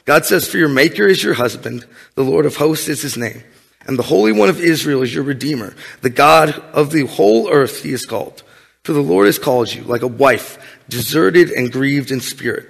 God 0.06 0.26
says, 0.26 0.48
For 0.48 0.58
your 0.58 0.70
Maker 0.70 1.06
is 1.06 1.24
your 1.24 1.34
husband, 1.34 1.86
the 2.16 2.24
Lord 2.24 2.46
of 2.46 2.56
hosts 2.56 2.88
is 2.88 3.02
his 3.02 3.18
name, 3.18 3.44
and 3.86 4.00
the 4.00 4.04
Holy 4.04 4.32
One 4.32 4.50
of 4.50 4.62
Israel 4.62 5.02
is 5.02 5.14
your 5.14 5.24
Redeemer, 5.24 5.76
the 6.02 6.10
God 6.10 6.52
of 6.74 6.92
the 6.92 7.06
whole 7.06 7.50
earth 7.50 7.84
he 7.84 7.92
is 7.92 8.06
called. 8.06 8.44
For 8.84 8.94
the 8.94 9.02
Lord 9.02 9.26
has 9.26 9.38
called 9.38 9.74
you 9.74 9.84
like 9.84 10.02
a 10.02 10.08
wife, 10.08 10.58
deserted 10.88 11.52
and 11.52 11.72
grieved 11.72 12.10
in 12.10 12.22
spirit, 12.22 12.70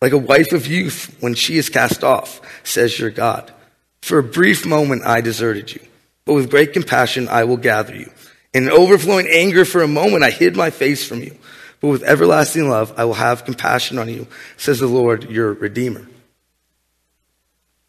like 0.00 0.12
a 0.12 0.18
wife 0.18 0.52
of 0.52 0.66
youth 0.66 1.14
when 1.20 1.34
she 1.34 1.58
is 1.58 1.68
cast 1.68 2.02
off, 2.02 2.40
says 2.64 2.98
your 2.98 3.10
God. 3.10 3.52
For 4.00 4.18
a 4.18 4.22
brief 4.22 4.64
moment 4.64 5.04
I 5.04 5.20
deserted 5.20 5.74
you, 5.74 5.82
but 6.24 6.32
with 6.32 6.50
great 6.50 6.72
compassion 6.72 7.28
I 7.28 7.44
will 7.44 7.58
gather 7.58 7.94
you. 7.94 8.10
In 8.54 8.70
overflowing 8.70 9.28
anger 9.28 9.66
for 9.66 9.82
a 9.82 9.88
moment 9.88 10.24
I 10.24 10.30
hid 10.30 10.56
my 10.56 10.70
face 10.70 11.06
from 11.06 11.20
you. 11.20 11.36
But 11.80 11.88
with 11.88 12.02
everlasting 12.02 12.68
love, 12.68 12.92
I 12.96 13.04
will 13.04 13.14
have 13.14 13.44
compassion 13.44 13.98
on 13.98 14.08
you, 14.08 14.26
says 14.56 14.80
the 14.80 14.86
Lord, 14.86 15.30
your 15.30 15.54
Redeemer. 15.54 16.06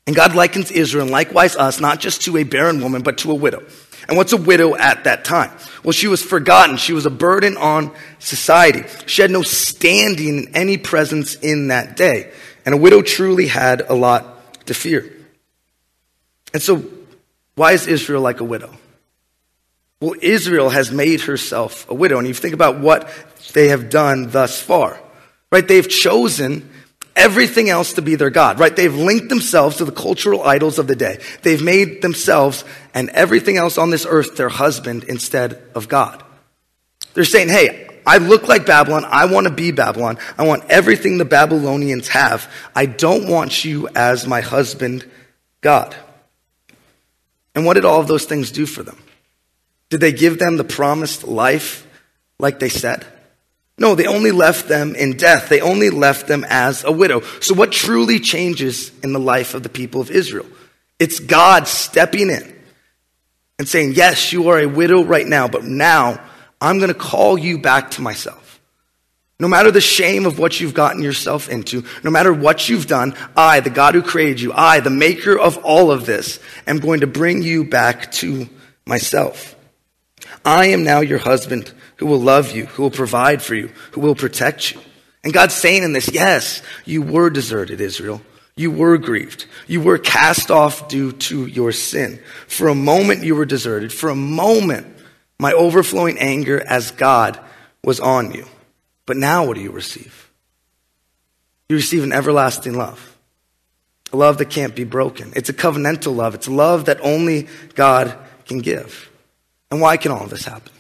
And 0.08 0.16
God 0.16 0.36
likens 0.36 0.72
Israel 0.72 1.04
and 1.04 1.12
likewise 1.12 1.56
us, 1.56 1.80
not 1.80 2.00
just 2.00 2.24
to 2.24 2.38
a 2.38 2.44
barren 2.44 2.82
woman, 2.82 3.02
but 3.02 3.20
to 3.20 3.32
a 3.32 3.36
widow. 3.36 3.64
And 4.08 4.18
what's 4.18 4.34
a 4.34 4.38
widow 4.38 4.76
at 4.76 5.04
that 5.04 5.24
time? 5.24 5.52
Well, 5.84 5.92
she 5.92 6.08
was 6.08 6.24
forgotten. 6.24 6.78
She 6.78 6.94
was 6.94 7.06
a 7.06 7.12
burden 7.12 7.56
on 7.56 7.94
society. 8.20 8.84
She 9.06 9.22
had 9.22 9.30
no 9.30 9.44
standing 9.44 10.40
in 10.40 10.56
any 10.56 10.78
presence 10.78 11.36
in 11.36 11.68
that 11.68 11.96
day. 11.96 12.32
And 12.66 12.74
a 12.74 12.78
widow 12.78 13.02
truly 13.02 13.48
had 13.48 13.82
a 13.82 13.94
lot 13.94 14.66
to 14.66 14.74
fear. 14.74 15.12
And 16.54 16.62
so, 16.62 16.84
why 17.56 17.74
is 17.74 17.88
Israel 17.88 18.22
like 18.22 18.40
a 18.40 18.44
widow? 18.44 18.74
Well, 20.00 20.16
Israel 20.20 20.72
has 20.72 20.92
made 20.92 21.22
herself 21.22 21.90
a 21.90 21.94
widow. 21.94 22.18
And 22.18 22.28
if 22.28 22.38
you 22.38 22.42
think 22.42 22.56
about 22.56 22.80
what 22.80 23.08
they 23.54 23.70
have 23.70 23.90
done 23.90 24.30
thus 24.30 24.62
far, 24.62 25.00
right? 25.52 25.68
They've 25.68 25.88
chosen 25.88 26.70
everything 27.16 27.70
else 27.70 27.94
to 27.94 28.02
be 28.02 28.16
their 28.16 28.30
God, 28.30 28.60
right? 28.60 28.76
They've 28.76 28.94
linked 28.94 29.30
themselves 29.30 29.78
to 29.78 29.86
the 29.86 29.92
cultural 29.92 30.44
idols 30.44 30.80
of 30.80 30.88
the 30.88 30.96
day. 30.96 31.20
They've 31.42 31.62
made 31.62 32.02
themselves 32.02 32.64
and 32.94 33.10
everything 33.10 33.58
else 33.58 33.78
on 33.78 33.90
this 33.90 34.06
earth 34.08 34.38
their 34.38 34.50
husband 34.50 35.04
instead 35.06 35.62
of 35.76 35.88
God. 35.88 36.24
They're 37.14 37.24
saying, 37.26 37.50
hey, 37.50 37.90
I 38.06 38.18
look 38.18 38.48
like 38.48 38.66
Babylon. 38.66 39.06
I 39.08 39.26
want 39.26 39.48
to 39.48 39.54
be 39.54 39.72
Babylon. 39.72 40.18
I 40.38 40.48
want 40.48 40.70
everything 40.70 41.18
the 41.18 41.26
Babylonians 41.26 42.08
have. 42.10 42.52
I 42.76 42.86
don't 42.86 43.28
want 43.28 43.64
you 43.64 43.88
as 43.90 44.26
my 44.26 44.42
husband, 44.42 45.06
God. 45.62 45.96
And 47.54 47.66
what 47.66 47.74
did 47.74 47.86
all 47.86 48.00
of 48.00 48.08
those 48.08 48.26
things 48.26 48.52
do 48.52 48.66
for 48.66 48.82
them? 48.84 48.98
Did 49.90 50.00
they 50.00 50.14
give 50.14 50.40
them 50.40 50.58
the 50.58 50.64
promised 50.64 51.28
life 51.28 51.86
like 52.40 52.60
they 52.60 52.70
said? 52.70 53.06
No, 53.82 53.96
they 53.96 54.06
only 54.06 54.30
left 54.30 54.68
them 54.68 54.94
in 54.94 55.18
death. 55.18 55.50
They 55.50 55.60
only 55.60 55.90
left 55.90 56.28
them 56.28 56.46
as 56.48 56.84
a 56.84 56.92
widow. 56.92 57.22
So, 57.40 57.56
what 57.56 57.72
truly 57.72 58.20
changes 58.20 58.92
in 59.02 59.12
the 59.12 59.20
life 59.20 59.56
of 59.56 59.64
the 59.64 59.70
people 59.70 60.02
of 60.02 60.12
Israel? 60.12 60.46
It's 61.00 61.20
God 61.20 61.68
stepping 61.68 62.30
in 62.30 62.56
and 63.58 63.68
saying, 63.68 63.94
Yes, 63.94 64.32
you 64.32 64.50
are 64.50 64.60
a 64.60 64.68
widow 64.68 65.04
right 65.04 65.26
now, 65.26 65.48
but 65.48 65.64
now 65.64 66.24
I'm 66.62 66.78
going 66.78 66.94
to 66.94 66.94
call 66.94 67.40
you 67.40 67.58
back 67.58 67.90
to 67.92 68.04
myself. 68.04 68.62
No 69.40 69.48
matter 69.48 69.72
the 69.72 69.82
shame 69.82 70.28
of 70.28 70.38
what 70.38 70.60
you've 70.60 70.76
gotten 70.76 71.02
yourself 71.02 71.50
into, 71.50 71.84
no 72.04 72.12
matter 72.12 72.32
what 72.32 72.70
you've 72.70 72.86
done, 72.86 73.16
I, 73.36 73.62
the 73.62 73.72
God 73.72 73.96
who 73.96 74.04
created 74.04 74.40
you, 74.42 74.54
I, 74.54 74.80
the 74.82 74.92
maker 74.92 75.36
of 75.36 75.58
all 75.66 75.90
of 75.90 76.06
this, 76.06 76.40
am 76.68 76.78
going 76.78 77.00
to 77.00 77.08
bring 77.08 77.42
you 77.42 77.64
back 77.64 78.12
to 78.12 78.48
myself. 78.86 79.56
I 80.44 80.68
am 80.68 80.84
now 80.84 81.02
your 81.02 81.20
husband 81.20 81.72
who 81.98 82.06
will 82.08 82.20
love 82.20 82.52
you, 82.52 82.66
who 82.66 82.84
will 82.84 82.92
provide 82.92 83.42
for 83.42 83.56
you, 83.56 83.72
who 83.92 84.02
will 84.02 84.16
protect 84.16 84.74
you. 84.74 84.82
And 85.24 85.34
God's 85.34 85.54
saying 85.54 85.84
in 85.84 85.94
this, 85.94 86.12
yes, 86.12 86.62
you 86.86 87.02
were 87.02 87.30
deserted, 87.30 87.80
Israel. 87.80 88.22
You 88.56 88.72
were 88.72 88.98
grieved. 88.98 89.46
You 89.68 89.82
were 89.82 89.98
cast 89.98 90.52
off 90.52 90.88
due 90.88 91.12
to 91.14 91.46
your 91.46 91.72
sin. 91.72 92.20
For 92.48 92.68
a 92.68 92.76
moment, 92.76 93.24
you 93.24 93.36
were 93.36 93.46
deserted. 93.46 93.94
For 93.94 94.10
a 94.10 94.16
moment, 94.16 94.88
my 95.40 95.54
overflowing 95.54 96.18
anger 96.18 96.62
as 96.62 96.92
God 96.92 97.40
was 97.84 98.00
on 98.00 98.34
you. 98.34 98.46
But 99.06 99.18
now, 99.18 99.46
what 99.46 99.56
do 99.56 99.62
you 99.62 99.72
receive? 99.72 100.32
You 101.70 101.76
receive 101.76 102.04
an 102.04 102.14
everlasting 102.14 102.74
love. 102.74 103.18
A 104.12 104.18
love 104.18 104.40
that 104.40 104.50
can't 104.50 104.76
be 104.76 104.84
broken. 104.84 105.32
It's 105.36 105.50
a 105.50 105.54
covenantal 105.54 106.16
love. 106.16 106.36
It's 106.36 106.48
love 106.48 106.86
that 106.86 107.00
only 107.02 107.48
God 107.76 108.18
can 108.46 108.60
give. 108.60 109.11
And 109.72 109.80
why 109.80 109.98
can 109.98 110.12
all 110.12 110.24
of 110.24 110.30
this 110.30 110.46
happen? 110.46 110.72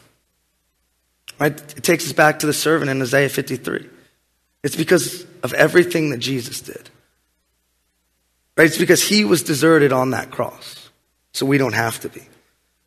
Right? 1.39 1.53
It 1.53 1.83
takes 1.83 2.05
us 2.05 2.13
back 2.13 2.39
to 2.39 2.45
the 2.45 2.53
servant 2.53 2.91
in 2.91 3.01
Isaiah 3.01 3.29
53. 3.29 3.89
It's 4.63 4.75
because 4.75 5.25
of 5.41 5.53
everything 5.53 6.11
that 6.11 6.19
Jesus 6.19 6.61
did. 6.61 6.89
Right? 8.55 8.67
It's 8.67 8.77
because 8.77 9.01
he 9.01 9.25
was 9.25 9.41
deserted 9.41 9.91
on 9.93 10.11
that 10.11 10.29
cross. 10.29 10.89
So 11.33 11.45
we 11.45 11.57
don't 11.57 11.73
have 11.73 11.99
to 12.01 12.09
be. 12.09 12.21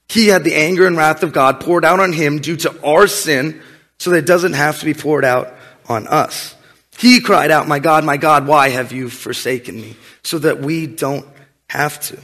He 0.09 0.29
had 0.29 0.45
the 0.45 0.55
anger 0.55 0.87
and 0.87 0.97
wrath 0.97 1.23
of 1.23 1.33
God 1.33 1.61
poured 1.61 1.85
out 1.85 1.99
on 1.99 2.13
him 2.13 2.39
due 2.39 2.57
to 2.59 2.87
our 2.87 3.07
sin 3.07 3.61
so 3.99 4.11
that 4.11 4.19
it 4.19 4.27
doesn't 4.27 4.53
have 4.53 4.79
to 4.81 4.85
be 4.85 4.95
poured 4.95 5.25
out 5.25 5.53
on 5.89 6.07
us. 6.07 6.55
He 6.99 7.21
cried 7.21 7.51
out, 7.51 7.67
My 7.67 7.79
God, 7.79 8.05
my 8.05 8.19
God, 8.19 8.47
why 8.47 8.69
have 8.69 8.93
you 8.93 9.09
forsaken 9.09 9.81
me? 9.81 9.97
So 10.23 10.39
that 10.39 10.61
we 10.61 10.87
don't 10.87 11.27
have 11.69 11.99
to. 12.03 12.19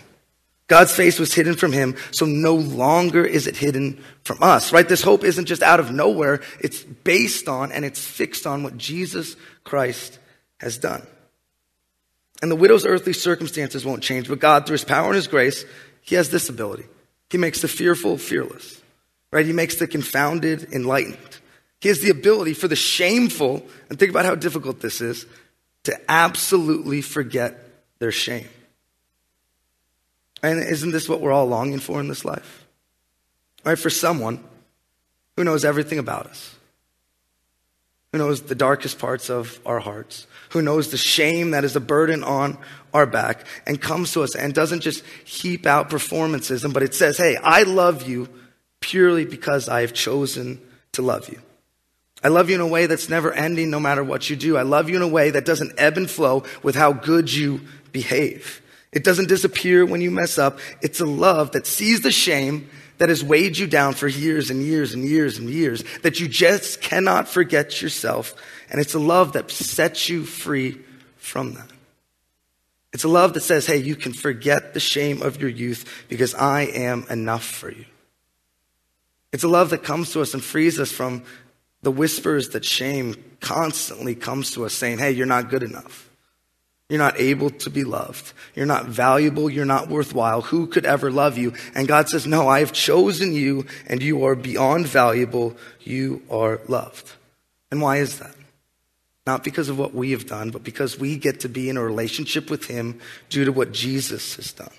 God's 0.70 0.94
face 0.94 1.18
was 1.18 1.34
hidden 1.34 1.56
from 1.56 1.72
him, 1.72 1.96
so 2.12 2.26
no 2.26 2.54
longer 2.54 3.24
is 3.24 3.48
it 3.48 3.56
hidden 3.56 4.04
from 4.22 4.40
us, 4.40 4.72
right? 4.72 4.88
This 4.88 5.02
hope 5.02 5.24
isn't 5.24 5.46
just 5.46 5.64
out 5.64 5.80
of 5.80 5.90
nowhere. 5.90 6.42
It's 6.60 6.84
based 6.84 7.48
on 7.48 7.72
and 7.72 7.84
it's 7.84 8.02
fixed 8.02 8.46
on 8.46 8.62
what 8.62 8.78
Jesus 8.78 9.34
Christ 9.64 10.20
has 10.58 10.78
done. 10.78 11.04
And 12.40 12.52
the 12.52 12.56
widow's 12.56 12.86
earthly 12.86 13.14
circumstances 13.14 13.84
won't 13.84 14.04
change, 14.04 14.28
but 14.28 14.38
God, 14.38 14.64
through 14.64 14.74
his 14.74 14.84
power 14.84 15.06
and 15.06 15.16
his 15.16 15.26
grace, 15.26 15.64
he 16.02 16.14
has 16.14 16.30
this 16.30 16.48
ability. 16.48 16.84
He 17.30 17.36
makes 17.36 17.62
the 17.62 17.68
fearful 17.68 18.16
fearless, 18.16 18.80
right? 19.32 19.44
He 19.44 19.52
makes 19.52 19.74
the 19.74 19.88
confounded 19.88 20.72
enlightened. 20.72 21.18
He 21.80 21.88
has 21.88 22.00
the 22.00 22.10
ability 22.10 22.54
for 22.54 22.68
the 22.68 22.76
shameful, 22.76 23.66
and 23.88 23.98
think 23.98 24.12
about 24.12 24.24
how 24.24 24.36
difficult 24.36 24.78
this 24.78 25.00
is, 25.00 25.26
to 25.82 25.98
absolutely 26.08 27.02
forget 27.02 27.58
their 27.98 28.12
shame. 28.12 28.46
And 30.42 30.62
isn't 30.62 30.90
this 30.90 31.08
what 31.08 31.20
we're 31.20 31.32
all 31.32 31.46
longing 31.46 31.80
for 31.80 32.00
in 32.00 32.08
this 32.08 32.24
life? 32.24 32.66
Right? 33.64 33.78
For 33.78 33.90
someone 33.90 34.42
who 35.36 35.44
knows 35.44 35.64
everything 35.64 35.98
about 35.98 36.26
us, 36.26 36.56
who 38.12 38.18
knows 38.18 38.42
the 38.42 38.54
darkest 38.54 38.98
parts 38.98 39.30
of 39.30 39.60
our 39.64 39.78
hearts, 39.78 40.26
who 40.50 40.62
knows 40.62 40.90
the 40.90 40.96
shame 40.96 41.52
that 41.52 41.64
is 41.64 41.76
a 41.76 41.80
burden 41.80 42.24
on 42.24 42.58
our 42.92 43.06
back, 43.06 43.46
and 43.66 43.80
comes 43.80 44.12
to 44.12 44.22
us 44.22 44.34
and 44.34 44.52
doesn't 44.52 44.80
just 44.80 45.04
heap 45.24 45.66
out 45.66 45.90
performances, 45.90 46.64
but 46.72 46.82
it 46.82 46.94
says, 46.94 47.18
Hey, 47.18 47.36
I 47.36 47.62
love 47.62 48.08
you 48.08 48.28
purely 48.80 49.24
because 49.24 49.68
I 49.68 49.82
have 49.82 49.92
chosen 49.92 50.60
to 50.92 51.02
love 51.02 51.28
you. 51.28 51.40
I 52.22 52.28
love 52.28 52.50
you 52.50 52.56
in 52.56 52.60
a 52.60 52.66
way 52.66 52.86
that's 52.86 53.08
never 53.08 53.32
ending 53.32 53.70
no 53.70 53.80
matter 53.80 54.04
what 54.04 54.28
you 54.28 54.36
do. 54.36 54.56
I 54.56 54.62
love 54.62 54.90
you 54.90 54.96
in 54.96 55.02
a 55.02 55.08
way 55.08 55.30
that 55.30 55.46
doesn't 55.46 55.74
ebb 55.78 55.96
and 55.96 56.10
flow 56.10 56.44
with 56.62 56.74
how 56.74 56.92
good 56.92 57.32
you 57.32 57.60
behave. 57.92 58.60
It 58.92 59.04
doesn't 59.04 59.28
disappear 59.28 59.86
when 59.86 60.00
you 60.00 60.10
mess 60.10 60.38
up. 60.38 60.58
It's 60.82 61.00
a 61.00 61.06
love 61.06 61.52
that 61.52 61.66
sees 61.66 62.00
the 62.00 62.10
shame 62.10 62.68
that 62.98 63.08
has 63.08 63.24
weighed 63.24 63.56
you 63.56 63.66
down 63.66 63.94
for 63.94 64.08
years 64.08 64.50
and 64.50 64.62
years 64.62 64.92
and 64.92 65.04
years 65.04 65.38
and 65.38 65.48
years, 65.48 65.82
that 66.02 66.20
you 66.20 66.28
just 66.28 66.82
cannot 66.82 67.28
forget 67.28 67.80
yourself. 67.80 68.34
And 68.70 68.80
it's 68.80 68.92
a 68.92 68.98
love 68.98 69.32
that 69.32 69.50
sets 69.50 70.08
you 70.08 70.24
free 70.24 70.78
from 71.16 71.54
that. 71.54 71.70
It's 72.92 73.04
a 73.04 73.08
love 73.08 73.34
that 73.34 73.40
says, 73.40 73.66
hey, 73.66 73.78
you 73.78 73.94
can 73.94 74.12
forget 74.12 74.74
the 74.74 74.80
shame 74.80 75.22
of 75.22 75.40
your 75.40 75.48
youth 75.48 76.04
because 76.08 76.34
I 76.34 76.62
am 76.62 77.06
enough 77.08 77.44
for 77.44 77.70
you. 77.70 77.86
It's 79.32 79.44
a 79.44 79.48
love 79.48 79.70
that 79.70 79.84
comes 79.84 80.12
to 80.12 80.20
us 80.20 80.34
and 80.34 80.42
frees 80.42 80.80
us 80.80 80.90
from 80.90 81.22
the 81.82 81.92
whispers 81.92 82.50
that 82.50 82.64
shame 82.64 83.14
constantly 83.40 84.14
comes 84.14 84.50
to 84.52 84.66
us 84.66 84.74
saying, 84.74 84.98
hey, 84.98 85.12
you're 85.12 85.24
not 85.24 85.48
good 85.48 85.62
enough. 85.62 86.09
You're 86.90 86.98
not 86.98 87.20
able 87.20 87.50
to 87.50 87.70
be 87.70 87.84
loved. 87.84 88.32
You're 88.56 88.66
not 88.66 88.86
valuable. 88.86 89.48
You're 89.48 89.64
not 89.64 89.88
worthwhile. 89.88 90.42
Who 90.42 90.66
could 90.66 90.84
ever 90.84 91.08
love 91.10 91.38
you? 91.38 91.54
And 91.72 91.86
God 91.86 92.08
says, 92.08 92.26
no, 92.26 92.48
I 92.48 92.58
have 92.58 92.72
chosen 92.72 93.32
you 93.32 93.64
and 93.86 94.02
you 94.02 94.24
are 94.26 94.34
beyond 94.34 94.88
valuable. 94.88 95.56
You 95.80 96.22
are 96.28 96.60
loved. 96.66 97.12
And 97.70 97.80
why 97.80 97.98
is 97.98 98.18
that? 98.18 98.34
Not 99.24 99.44
because 99.44 99.68
of 99.68 99.78
what 99.78 99.94
we 99.94 100.10
have 100.10 100.26
done, 100.26 100.50
but 100.50 100.64
because 100.64 100.98
we 100.98 101.16
get 101.16 101.40
to 101.40 101.48
be 101.48 101.68
in 101.70 101.76
a 101.76 101.84
relationship 101.84 102.50
with 102.50 102.64
Him 102.64 102.98
due 103.28 103.44
to 103.44 103.52
what 103.52 103.70
Jesus 103.70 104.34
has 104.34 104.52
done. 104.52 104.72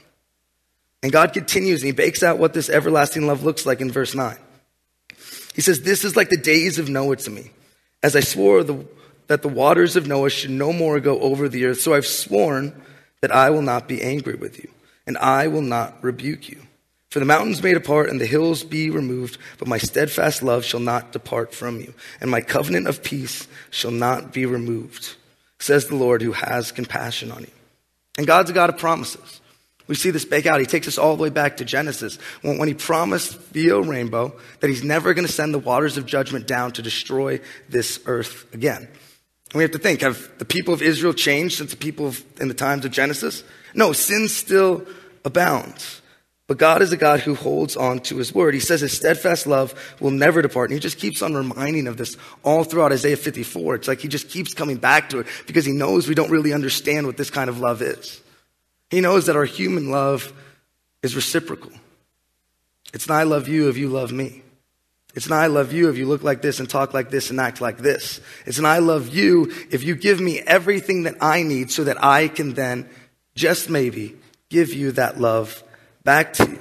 And 1.01 1.13
God 1.13 1.31
continues 1.31 1.81
and 1.81 1.87
He 1.87 1.93
bakes 1.93 2.23
out 2.23 2.39
what 2.39 2.53
this 2.53 2.69
everlasting 2.69 3.25
love 3.25 3.43
looks 3.45 3.65
like 3.65 3.79
in 3.79 3.89
verse 3.89 4.13
9. 4.13 4.35
He 5.55 5.61
says, 5.61 5.81
This 5.81 6.03
is 6.03 6.17
like 6.17 6.29
the 6.29 6.35
days 6.35 6.77
of 6.77 6.89
Noah 6.89 7.15
to 7.15 7.29
me. 7.29 7.51
As 8.03 8.17
I 8.17 8.19
swore 8.19 8.63
the, 8.63 8.85
that 9.31 9.43
the 9.43 9.47
waters 9.47 9.95
of 9.95 10.07
Noah 10.07 10.29
should 10.29 10.49
no 10.49 10.73
more 10.73 10.99
go 10.99 11.17
over 11.21 11.47
the 11.47 11.63
earth, 11.63 11.79
so 11.79 11.93
I've 11.93 12.05
sworn 12.05 12.75
that 13.21 13.31
I 13.31 13.49
will 13.49 13.61
not 13.61 13.87
be 13.87 14.01
angry 14.01 14.35
with 14.35 14.59
you, 14.59 14.69
and 15.07 15.17
I 15.17 15.47
will 15.47 15.61
not 15.61 16.03
rebuke 16.03 16.49
you. 16.49 16.61
For 17.09 17.19
the 17.19 17.25
mountains 17.25 17.63
may 17.63 17.73
depart 17.73 18.09
and 18.09 18.19
the 18.19 18.25
hills 18.25 18.65
be 18.65 18.89
removed, 18.89 19.37
but 19.57 19.69
my 19.69 19.77
steadfast 19.77 20.43
love 20.43 20.65
shall 20.65 20.81
not 20.81 21.13
depart 21.13 21.55
from 21.55 21.79
you, 21.79 21.93
and 22.19 22.29
my 22.29 22.41
covenant 22.41 22.87
of 22.87 23.03
peace 23.03 23.47
shall 23.69 23.91
not 23.91 24.33
be 24.33 24.45
removed, 24.45 25.15
says 25.59 25.85
the 25.85 25.95
Lord 25.95 26.21
who 26.21 26.33
has 26.33 26.73
compassion 26.73 27.31
on 27.31 27.43
you. 27.43 27.51
And 28.17 28.27
God's 28.27 28.49
a 28.49 28.53
God 28.53 28.69
of 28.69 28.77
promises. 28.77 29.39
We 29.87 29.95
see 29.95 30.11
this 30.11 30.25
bake 30.25 30.45
out. 30.45 30.59
He 30.59 30.65
takes 30.65 30.89
us 30.89 30.97
all 30.97 31.15
the 31.15 31.23
way 31.23 31.29
back 31.29 31.55
to 31.57 31.65
Genesis 31.65 32.17
when, 32.41 32.57
when 32.57 32.67
he 32.67 32.73
promised 32.73 33.39
via 33.53 33.79
rainbow 33.79 34.33
that 34.59 34.69
he's 34.69 34.83
never 34.83 35.13
going 35.13 35.25
to 35.25 35.31
send 35.31 35.53
the 35.53 35.59
waters 35.59 35.95
of 35.95 36.05
judgment 36.05 36.47
down 36.47 36.73
to 36.73 36.81
destroy 36.81 37.39
this 37.69 38.01
earth 38.05 38.53
again. 38.53 38.89
And 39.51 39.57
we 39.57 39.63
have 39.63 39.71
to 39.71 39.79
think, 39.79 40.01
have 40.01 40.29
the 40.37 40.45
people 40.45 40.73
of 40.73 40.81
Israel 40.81 41.13
changed 41.13 41.57
since 41.57 41.71
the 41.71 41.77
people 41.77 42.07
of, 42.07 42.23
in 42.39 42.47
the 42.47 42.53
times 42.53 42.85
of 42.85 42.91
Genesis? 42.91 43.43
No, 43.73 43.91
sin 43.91 44.27
still 44.29 44.85
abounds. 45.25 46.01
But 46.47 46.57
God 46.57 46.81
is 46.81 46.91
a 46.91 46.97
God 46.97 47.21
who 47.21 47.35
holds 47.35 47.77
on 47.77 47.99
to 48.01 48.17
his 48.17 48.35
word. 48.35 48.53
He 48.53 48.59
says 48.59 48.81
his 48.81 48.95
steadfast 48.95 49.47
love 49.47 49.73
will 50.01 50.11
never 50.11 50.41
depart. 50.41 50.69
And 50.69 50.73
he 50.73 50.81
just 50.81 50.99
keeps 50.99 51.21
on 51.21 51.33
reminding 51.33 51.87
of 51.87 51.97
this 51.97 52.17
all 52.43 52.63
throughout 52.63 52.91
Isaiah 52.91 53.15
54. 53.15 53.75
It's 53.75 53.87
like 53.87 53.99
he 53.99 54.07
just 54.07 54.29
keeps 54.29 54.53
coming 54.53 54.77
back 54.77 55.09
to 55.11 55.19
it 55.19 55.27
because 55.47 55.65
he 55.65 55.71
knows 55.71 56.07
we 56.07 56.15
don't 56.15 56.29
really 56.29 56.51
understand 56.51 57.07
what 57.07 57.17
this 57.17 57.29
kind 57.29 57.49
of 57.49 57.59
love 57.59 57.81
is. 57.81 58.21
He 58.89 58.99
knows 58.99 59.27
that 59.27 59.37
our 59.37 59.45
human 59.45 59.91
love 59.91 60.33
is 61.01 61.15
reciprocal. 61.15 61.71
It's 62.93 63.05
an 63.05 63.15
I 63.15 63.23
love 63.23 63.47
you 63.47 63.69
if 63.69 63.77
you 63.77 63.87
love 63.87 64.11
me. 64.11 64.43
It's 65.13 65.25
an 65.25 65.33
I 65.33 65.47
love 65.47 65.73
you 65.73 65.89
if 65.89 65.97
you 65.97 66.07
look 66.07 66.23
like 66.23 66.41
this 66.41 66.59
and 66.59 66.69
talk 66.69 66.93
like 66.93 67.09
this 67.09 67.29
and 67.29 67.39
act 67.39 67.59
like 67.59 67.77
this. 67.79 68.21
It's 68.45 68.59
an 68.59 68.65
I 68.65 68.77
love 68.77 69.13
you 69.13 69.51
if 69.69 69.83
you 69.83 69.95
give 69.95 70.21
me 70.21 70.39
everything 70.39 71.03
that 71.03 71.15
I 71.21 71.43
need 71.43 71.71
so 71.71 71.83
that 71.83 72.01
I 72.03 72.27
can 72.27 72.53
then, 72.53 72.89
just 73.35 73.69
maybe, 73.69 74.15
give 74.49 74.73
you 74.73 74.93
that 74.93 75.19
love 75.19 75.63
back 76.03 76.33
to 76.33 76.49
you. 76.49 76.59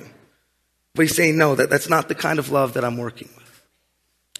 But 0.94 1.02
he's 1.02 1.16
saying, 1.16 1.36
no, 1.38 1.54
that, 1.54 1.70
that's 1.70 1.88
not 1.88 2.08
the 2.08 2.14
kind 2.14 2.38
of 2.38 2.50
love 2.50 2.74
that 2.74 2.84
I'm 2.84 2.96
working 2.96 3.28
with. 3.36 3.40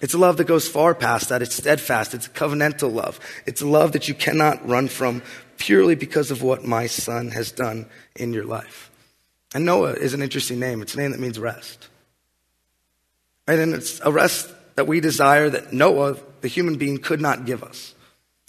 It's 0.01 0.13
a 0.13 0.17
love 0.17 0.37
that 0.37 0.45
goes 0.45 0.67
far 0.67 0.95
past 0.95 1.29
that. 1.29 1.41
It's 1.41 1.55
steadfast. 1.55 2.13
It's 2.13 2.27
a 2.27 2.31
covenantal 2.31 2.91
love. 2.91 3.19
It's 3.45 3.61
a 3.61 3.67
love 3.67 3.91
that 3.93 4.07
you 4.07 4.13
cannot 4.13 4.67
run 4.67 4.87
from 4.87 5.21
purely 5.57 5.95
because 5.95 6.31
of 6.31 6.41
what 6.41 6.65
my 6.65 6.87
son 6.87 7.29
has 7.29 7.51
done 7.51 7.85
in 8.15 8.33
your 8.33 8.45
life. 8.45 8.89
And 9.53 9.63
Noah 9.63 9.93
is 9.93 10.13
an 10.13 10.21
interesting 10.21 10.59
name. 10.59 10.81
It's 10.81 10.95
a 10.95 10.97
name 10.97 11.11
that 11.11 11.19
means 11.19 11.37
rest. 11.37 11.87
And 13.47 13.73
it's 13.73 13.99
a 14.01 14.11
rest 14.11 14.51
that 14.75 14.87
we 14.87 14.99
desire 14.99 15.49
that 15.49 15.73
Noah, 15.73 16.17
the 16.41 16.47
human 16.47 16.77
being, 16.77 16.97
could 16.97 17.21
not 17.21 17.45
give 17.45 17.63
us. 17.63 17.93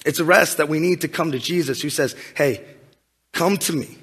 It's 0.04 0.18
a 0.18 0.24
rest 0.24 0.56
that 0.56 0.68
we 0.68 0.78
need 0.78 1.02
to 1.02 1.08
come 1.08 1.32
to 1.32 1.38
Jesus 1.38 1.80
who 1.80 1.90
says, 1.90 2.16
Hey, 2.34 2.64
come 3.32 3.56
to 3.58 3.72
me. 3.72 3.98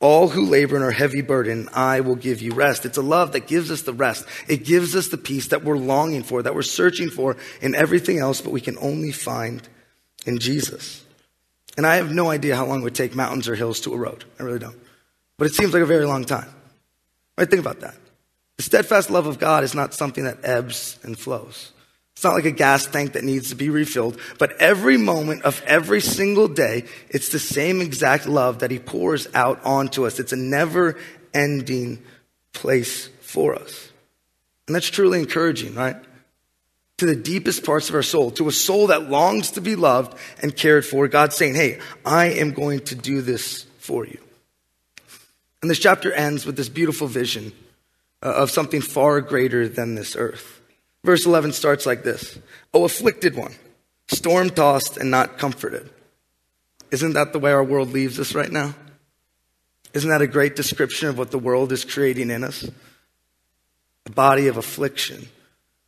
All 0.00 0.28
who 0.28 0.46
labor 0.46 0.76
and 0.76 0.84
are 0.84 0.90
heavy 0.90 1.20
burden, 1.20 1.68
I 1.74 2.00
will 2.00 2.14
give 2.14 2.40
you 2.40 2.54
rest. 2.54 2.86
It's 2.86 2.96
a 2.96 3.02
love 3.02 3.32
that 3.32 3.46
gives 3.46 3.70
us 3.70 3.82
the 3.82 3.92
rest. 3.92 4.24
It 4.48 4.64
gives 4.64 4.96
us 4.96 5.08
the 5.08 5.18
peace 5.18 5.48
that 5.48 5.62
we're 5.62 5.76
longing 5.76 6.22
for, 6.22 6.42
that 6.42 6.54
we're 6.54 6.62
searching 6.62 7.10
for 7.10 7.36
in 7.60 7.74
everything 7.74 8.18
else, 8.18 8.40
but 8.40 8.50
we 8.50 8.62
can 8.62 8.78
only 8.78 9.12
find 9.12 9.60
in 10.24 10.38
Jesus. 10.38 11.04
And 11.76 11.86
I 11.86 11.96
have 11.96 12.12
no 12.12 12.30
idea 12.30 12.56
how 12.56 12.64
long 12.64 12.80
it 12.80 12.84
would 12.84 12.94
take 12.94 13.14
mountains 13.14 13.46
or 13.46 13.54
hills 13.54 13.80
to 13.80 13.92
erode. 13.92 14.24
I 14.38 14.42
really 14.42 14.58
don't. 14.58 14.78
But 15.36 15.48
it 15.48 15.54
seems 15.54 15.74
like 15.74 15.82
a 15.82 15.86
very 15.86 16.06
long 16.06 16.24
time. 16.24 16.48
Right? 17.36 17.48
Think 17.48 17.60
about 17.60 17.80
that. 17.80 17.94
The 18.60 18.64
steadfast 18.64 19.08
love 19.08 19.24
of 19.24 19.38
God 19.38 19.64
is 19.64 19.74
not 19.74 19.94
something 19.94 20.24
that 20.24 20.44
ebbs 20.44 20.98
and 21.02 21.18
flows. 21.18 21.72
It's 22.12 22.22
not 22.22 22.34
like 22.34 22.44
a 22.44 22.50
gas 22.50 22.84
tank 22.84 23.14
that 23.14 23.24
needs 23.24 23.48
to 23.48 23.54
be 23.54 23.70
refilled, 23.70 24.20
but 24.38 24.52
every 24.60 24.98
moment 24.98 25.44
of 25.44 25.62
every 25.64 26.02
single 26.02 26.46
day, 26.46 26.84
it's 27.08 27.30
the 27.30 27.38
same 27.38 27.80
exact 27.80 28.26
love 28.26 28.58
that 28.58 28.70
He 28.70 28.78
pours 28.78 29.26
out 29.32 29.64
onto 29.64 30.04
us. 30.04 30.20
It's 30.20 30.34
a 30.34 30.36
never 30.36 30.98
ending 31.32 32.02
place 32.52 33.08
for 33.22 33.54
us. 33.54 33.92
And 34.66 34.76
that's 34.76 34.90
truly 34.90 35.20
encouraging, 35.20 35.74
right? 35.74 35.96
to 36.98 37.06
the 37.06 37.16
deepest 37.16 37.64
parts 37.64 37.88
of 37.88 37.94
our 37.94 38.02
soul, 38.02 38.30
to 38.32 38.46
a 38.46 38.52
soul 38.52 38.88
that 38.88 39.08
longs 39.08 39.52
to 39.52 39.62
be 39.62 39.74
loved 39.74 40.18
and 40.42 40.54
cared 40.54 40.84
for. 40.84 41.08
God's 41.08 41.34
saying, 41.34 41.54
Hey, 41.54 41.80
I 42.04 42.26
am 42.26 42.52
going 42.52 42.80
to 42.80 42.94
do 42.94 43.22
this 43.22 43.64
for 43.78 44.04
you. 44.04 44.20
And 45.62 45.70
this 45.70 45.78
chapter 45.78 46.12
ends 46.12 46.44
with 46.44 46.58
this 46.58 46.68
beautiful 46.68 47.06
vision 47.06 47.54
Uh, 48.22 48.32
of 48.32 48.50
something 48.50 48.82
far 48.82 49.20
greater 49.22 49.66
than 49.66 49.94
this 49.94 50.14
earth. 50.14 50.60
Verse 51.04 51.24
11 51.24 51.52
starts 51.52 51.86
like 51.86 52.02
this 52.02 52.38
O 52.74 52.84
afflicted 52.84 53.34
one, 53.34 53.54
storm 54.08 54.50
tossed 54.50 54.96
and 54.96 55.10
not 55.10 55.38
comforted. 55.38 55.88
Isn't 56.90 57.14
that 57.14 57.32
the 57.32 57.38
way 57.38 57.52
our 57.52 57.64
world 57.64 57.92
leaves 57.92 58.18
us 58.18 58.34
right 58.34 58.50
now? 58.50 58.74
Isn't 59.94 60.10
that 60.10 60.22
a 60.22 60.26
great 60.26 60.54
description 60.54 61.08
of 61.08 61.18
what 61.18 61.30
the 61.30 61.38
world 61.38 61.72
is 61.72 61.84
creating 61.84 62.30
in 62.30 62.44
us? 62.44 62.68
A 64.06 64.10
body 64.10 64.48
of 64.48 64.56
affliction 64.56 65.28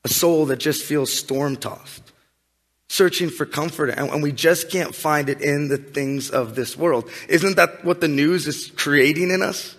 a 0.04 0.08
soul 0.08 0.46
that 0.46 0.58
just 0.58 0.82
feels 0.82 1.12
storm 1.12 1.56
tossed, 1.56 2.12
searching 2.88 3.30
for 3.30 3.46
comfort, 3.46 3.90
and 3.90 4.22
we 4.22 4.32
just 4.32 4.70
can't 4.70 4.94
find 4.94 5.28
it 5.28 5.40
in 5.40 5.68
the 5.68 5.76
things 5.76 6.30
of 6.30 6.54
this 6.54 6.76
world. 6.76 7.08
Isn't 7.28 7.56
that 7.56 7.84
what 7.84 8.00
the 8.00 8.08
news 8.08 8.46
is 8.46 8.72
creating 8.76 9.30
in 9.30 9.42
us? 9.42 9.76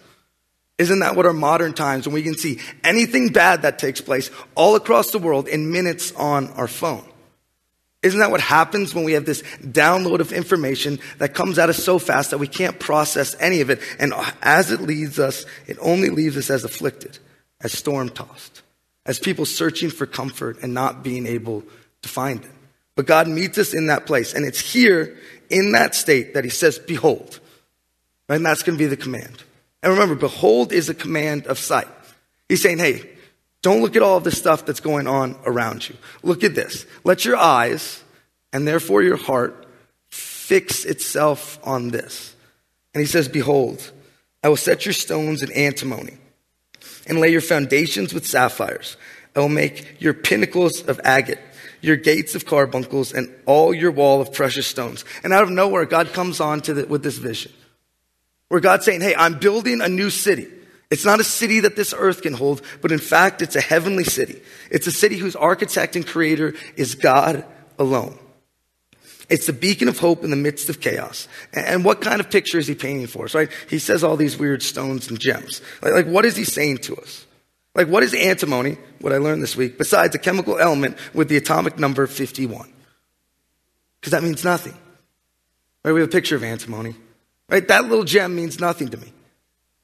Isn't 0.77 0.99
that 0.99 1.15
what 1.15 1.25
our 1.25 1.33
modern 1.33 1.73
times, 1.73 2.07
when 2.07 2.15
we 2.15 2.23
can 2.23 2.35
see 2.35 2.59
anything 2.83 3.29
bad 3.29 3.61
that 3.61 3.79
takes 3.79 4.01
place 4.01 4.31
all 4.55 4.75
across 4.75 5.11
the 5.11 5.19
world 5.19 5.47
in 5.47 5.71
minutes 5.71 6.11
on 6.13 6.49
our 6.53 6.67
phone? 6.67 7.05
Isn't 8.01 8.19
that 8.19 8.31
what 8.31 8.41
happens 8.41 8.93
when 8.93 9.05
we 9.05 9.13
have 9.13 9.25
this 9.25 9.43
download 9.61 10.19
of 10.19 10.33
information 10.33 10.99
that 11.19 11.33
comes 11.33 11.57
at 11.57 11.69
us 11.69 11.81
so 11.81 11.99
fast 11.99 12.31
that 12.31 12.37
we 12.37 12.47
can't 12.47 12.79
process 12.79 13.35
any 13.39 13.61
of 13.61 13.69
it? 13.69 13.79
And 13.97 14.13
as 14.41 14.71
it 14.71 14.81
leads 14.81 15.19
us, 15.19 15.45
it 15.67 15.77
only 15.79 16.09
leaves 16.09 16.35
us 16.35 16.49
as 16.49 16.65
afflicted, 16.65 17.17
as 17.61 17.71
storm 17.71 18.09
tossed 18.09 18.63
as 19.05 19.19
people 19.19 19.45
searching 19.45 19.89
for 19.89 20.05
comfort 20.05 20.59
and 20.61 20.73
not 20.73 21.03
being 21.03 21.25
able 21.25 21.63
to 22.01 22.09
find 22.09 22.43
it. 22.43 22.51
But 22.95 23.05
God 23.05 23.27
meets 23.27 23.57
us 23.57 23.73
in 23.73 23.87
that 23.87 24.05
place. 24.05 24.33
And 24.33 24.45
it's 24.45 24.59
here 24.59 25.17
in 25.49 25.71
that 25.73 25.95
state 25.95 26.35
that 26.35 26.43
He 26.43 26.49
says, 26.49 26.79
Behold. 26.79 27.39
And 28.29 28.45
that's 28.45 28.63
going 28.63 28.77
to 28.77 28.83
be 28.83 28.87
the 28.87 28.97
command. 28.97 29.43
And 29.83 29.91
remember, 29.91 30.15
behold 30.15 30.71
is 30.71 30.87
a 30.87 30.93
command 30.93 31.45
of 31.45 31.59
sight. 31.59 31.89
He's 32.47 32.61
saying, 32.61 32.79
Hey, 32.79 33.09
don't 33.61 33.81
look 33.81 33.95
at 33.95 34.01
all 34.01 34.17
of 34.17 34.23
the 34.23 34.31
stuff 34.31 34.65
that's 34.65 34.79
going 34.79 35.07
on 35.07 35.37
around 35.45 35.87
you. 35.87 35.95
Look 36.23 36.43
at 36.43 36.55
this. 36.55 36.85
Let 37.03 37.25
your 37.25 37.35
eyes 37.35 38.01
and 38.53 38.67
therefore 38.67 39.03
your 39.03 39.17
heart 39.17 39.67
fix 40.09 40.85
itself 40.85 41.59
on 41.63 41.89
this. 41.89 42.33
And 42.93 43.01
He 43.01 43.07
says, 43.07 43.27
Behold, 43.27 43.91
I 44.41 44.49
will 44.49 44.57
set 44.57 44.85
your 44.85 44.93
stones 44.93 45.43
in 45.43 45.51
antimony 45.51 46.17
and 47.05 47.19
lay 47.19 47.29
your 47.29 47.41
foundations 47.41 48.13
with 48.13 48.25
sapphires. 48.25 48.95
I 49.35 49.41
will 49.41 49.49
make 49.49 49.99
your 49.99 50.13
pinnacles 50.13 50.83
of 50.83 51.01
agate, 51.03 51.39
your 51.81 51.97
gates 51.97 52.35
of 52.35 52.45
carbuncles, 52.45 53.11
and 53.11 53.33
all 53.45 53.73
your 53.73 53.91
wall 53.91 54.21
of 54.21 54.31
precious 54.31 54.67
stones. 54.67 55.03
And 55.23 55.33
out 55.33 55.43
of 55.43 55.49
nowhere, 55.49 55.85
God 55.85 56.13
comes 56.13 56.39
on 56.39 56.61
to 56.61 56.73
the, 56.73 56.85
with 56.85 57.03
this 57.03 57.17
vision 57.17 57.51
where 58.53 58.61
God's 58.61 58.85
saying, 58.85 59.01
Hey, 59.01 59.15
I'm 59.15 59.39
building 59.39 59.81
a 59.81 59.89
new 59.89 60.11
city. 60.11 60.47
It's 60.91 61.03
not 61.03 61.19
a 61.19 61.23
city 61.23 61.61
that 61.61 61.75
this 61.75 61.91
earth 61.97 62.21
can 62.21 62.33
hold, 62.33 62.61
but 62.83 62.91
in 62.91 62.99
fact, 62.99 63.41
it's 63.41 63.55
a 63.55 63.61
heavenly 63.61 64.03
city. 64.03 64.39
It's 64.69 64.85
a 64.85 64.91
city 64.91 65.17
whose 65.17 65.35
architect 65.35 65.95
and 65.95 66.05
creator 66.05 66.53
is 66.75 66.93
God 66.93 67.45
alone. 67.79 68.15
It's 69.27 69.47
the 69.47 69.53
beacon 69.53 69.87
of 69.87 69.97
hope 69.97 70.23
in 70.23 70.29
the 70.29 70.35
midst 70.35 70.69
of 70.69 70.81
chaos. 70.81 71.27
And 71.51 71.83
what 71.83 71.99
kind 71.99 72.19
of 72.19 72.29
picture 72.29 72.59
is 72.59 72.67
he 72.67 72.75
painting 72.75 73.07
for 73.07 73.25
us, 73.25 73.33
right? 73.33 73.49
He 73.71 73.79
says 73.79 74.03
all 74.03 74.17
these 74.17 74.37
weird 74.37 74.61
stones 74.61 75.09
and 75.09 75.19
gems. 75.19 75.63
Like, 75.81 75.93
like 75.93 76.05
what 76.05 76.23
is 76.23 76.35
he 76.35 76.43
saying 76.43 76.77
to 76.79 76.95
us? 76.97 77.25
Like, 77.73 77.87
what 77.87 78.03
is 78.03 78.13
antimony, 78.13 78.77
what 78.99 79.13
I 79.13 79.17
learned 79.17 79.41
this 79.41 79.55
week, 79.55 79.79
besides 79.79 80.13
a 80.13 80.19
chemical 80.19 80.59
element 80.59 80.99
with 81.11 81.27
the 81.27 81.37
atomic 81.37 81.79
number 81.79 82.05
51? 82.05 82.71
Because 83.99 84.11
that 84.11 84.21
means 84.21 84.43
nothing. 84.43 84.77
Right? 85.83 85.91
We 85.91 86.01
have 86.01 86.09
a 86.09 86.11
picture 86.11 86.35
of 86.35 86.43
antimony. 86.43 86.93
Right? 87.53 87.67
That 87.67 87.83
little 87.87 88.03
gem 88.03 88.35
means 88.35 88.59
nothing 88.59 88.87
to 88.87 88.97
me. 88.97 89.13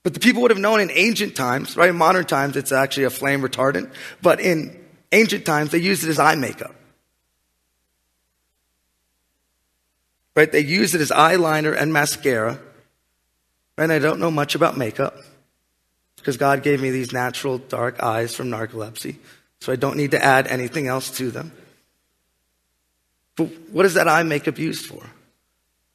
But 0.02 0.16
the 0.16 0.20
people 0.20 0.42
would 0.42 0.50
have 0.50 0.60
known 0.60 0.80
in 0.80 0.90
ancient 0.90 1.36
times, 1.36 1.78
right? 1.78 1.92
In 1.92 1.98
modern 1.98 2.26
times, 2.26 2.58
it's 2.58 2.72
actually 2.72 3.04
a 3.04 3.12
flame 3.12 3.44
retardant. 3.44 3.92
But 4.24 4.40
in 4.40 4.76
ancient 5.12 5.46
times, 5.46 5.70
they 5.70 5.78
used 5.78 6.04
it 6.04 6.10
as 6.10 6.18
eye 6.18 6.34
makeup. 6.34 6.74
Right? 10.36 10.52
They 10.52 10.62
used 10.62 10.96
it 10.96 11.02
as 11.02 11.12
eyeliner 11.12 11.80
and 11.80 11.94
mascara. 11.94 12.60
And 13.78 13.92
I 13.92 14.00
don't 14.00 14.20
know 14.20 14.32
much 14.32 14.56
about 14.56 14.76
makeup 14.76 15.18
because 16.16 16.38
God 16.38 16.64
gave 16.64 16.82
me 16.82 16.90
these 16.90 17.14
natural 17.14 17.60
dark 17.60 18.02
eyes 18.02 18.36
from 18.36 18.50
narcolepsy. 18.50 19.18
So 19.62 19.72
I 19.72 19.76
don't 19.76 19.96
need 19.96 20.10
to 20.12 20.26
add 20.26 20.48
anything 20.48 20.88
else 20.88 21.12
to 21.18 21.30
them. 21.30 21.52
But 23.36 23.50
what 23.70 23.86
is 23.86 23.94
that 23.94 24.08
eye 24.08 24.24
makeup 24.24 24.58
used 24.58 24.88
for? 24.88 25.06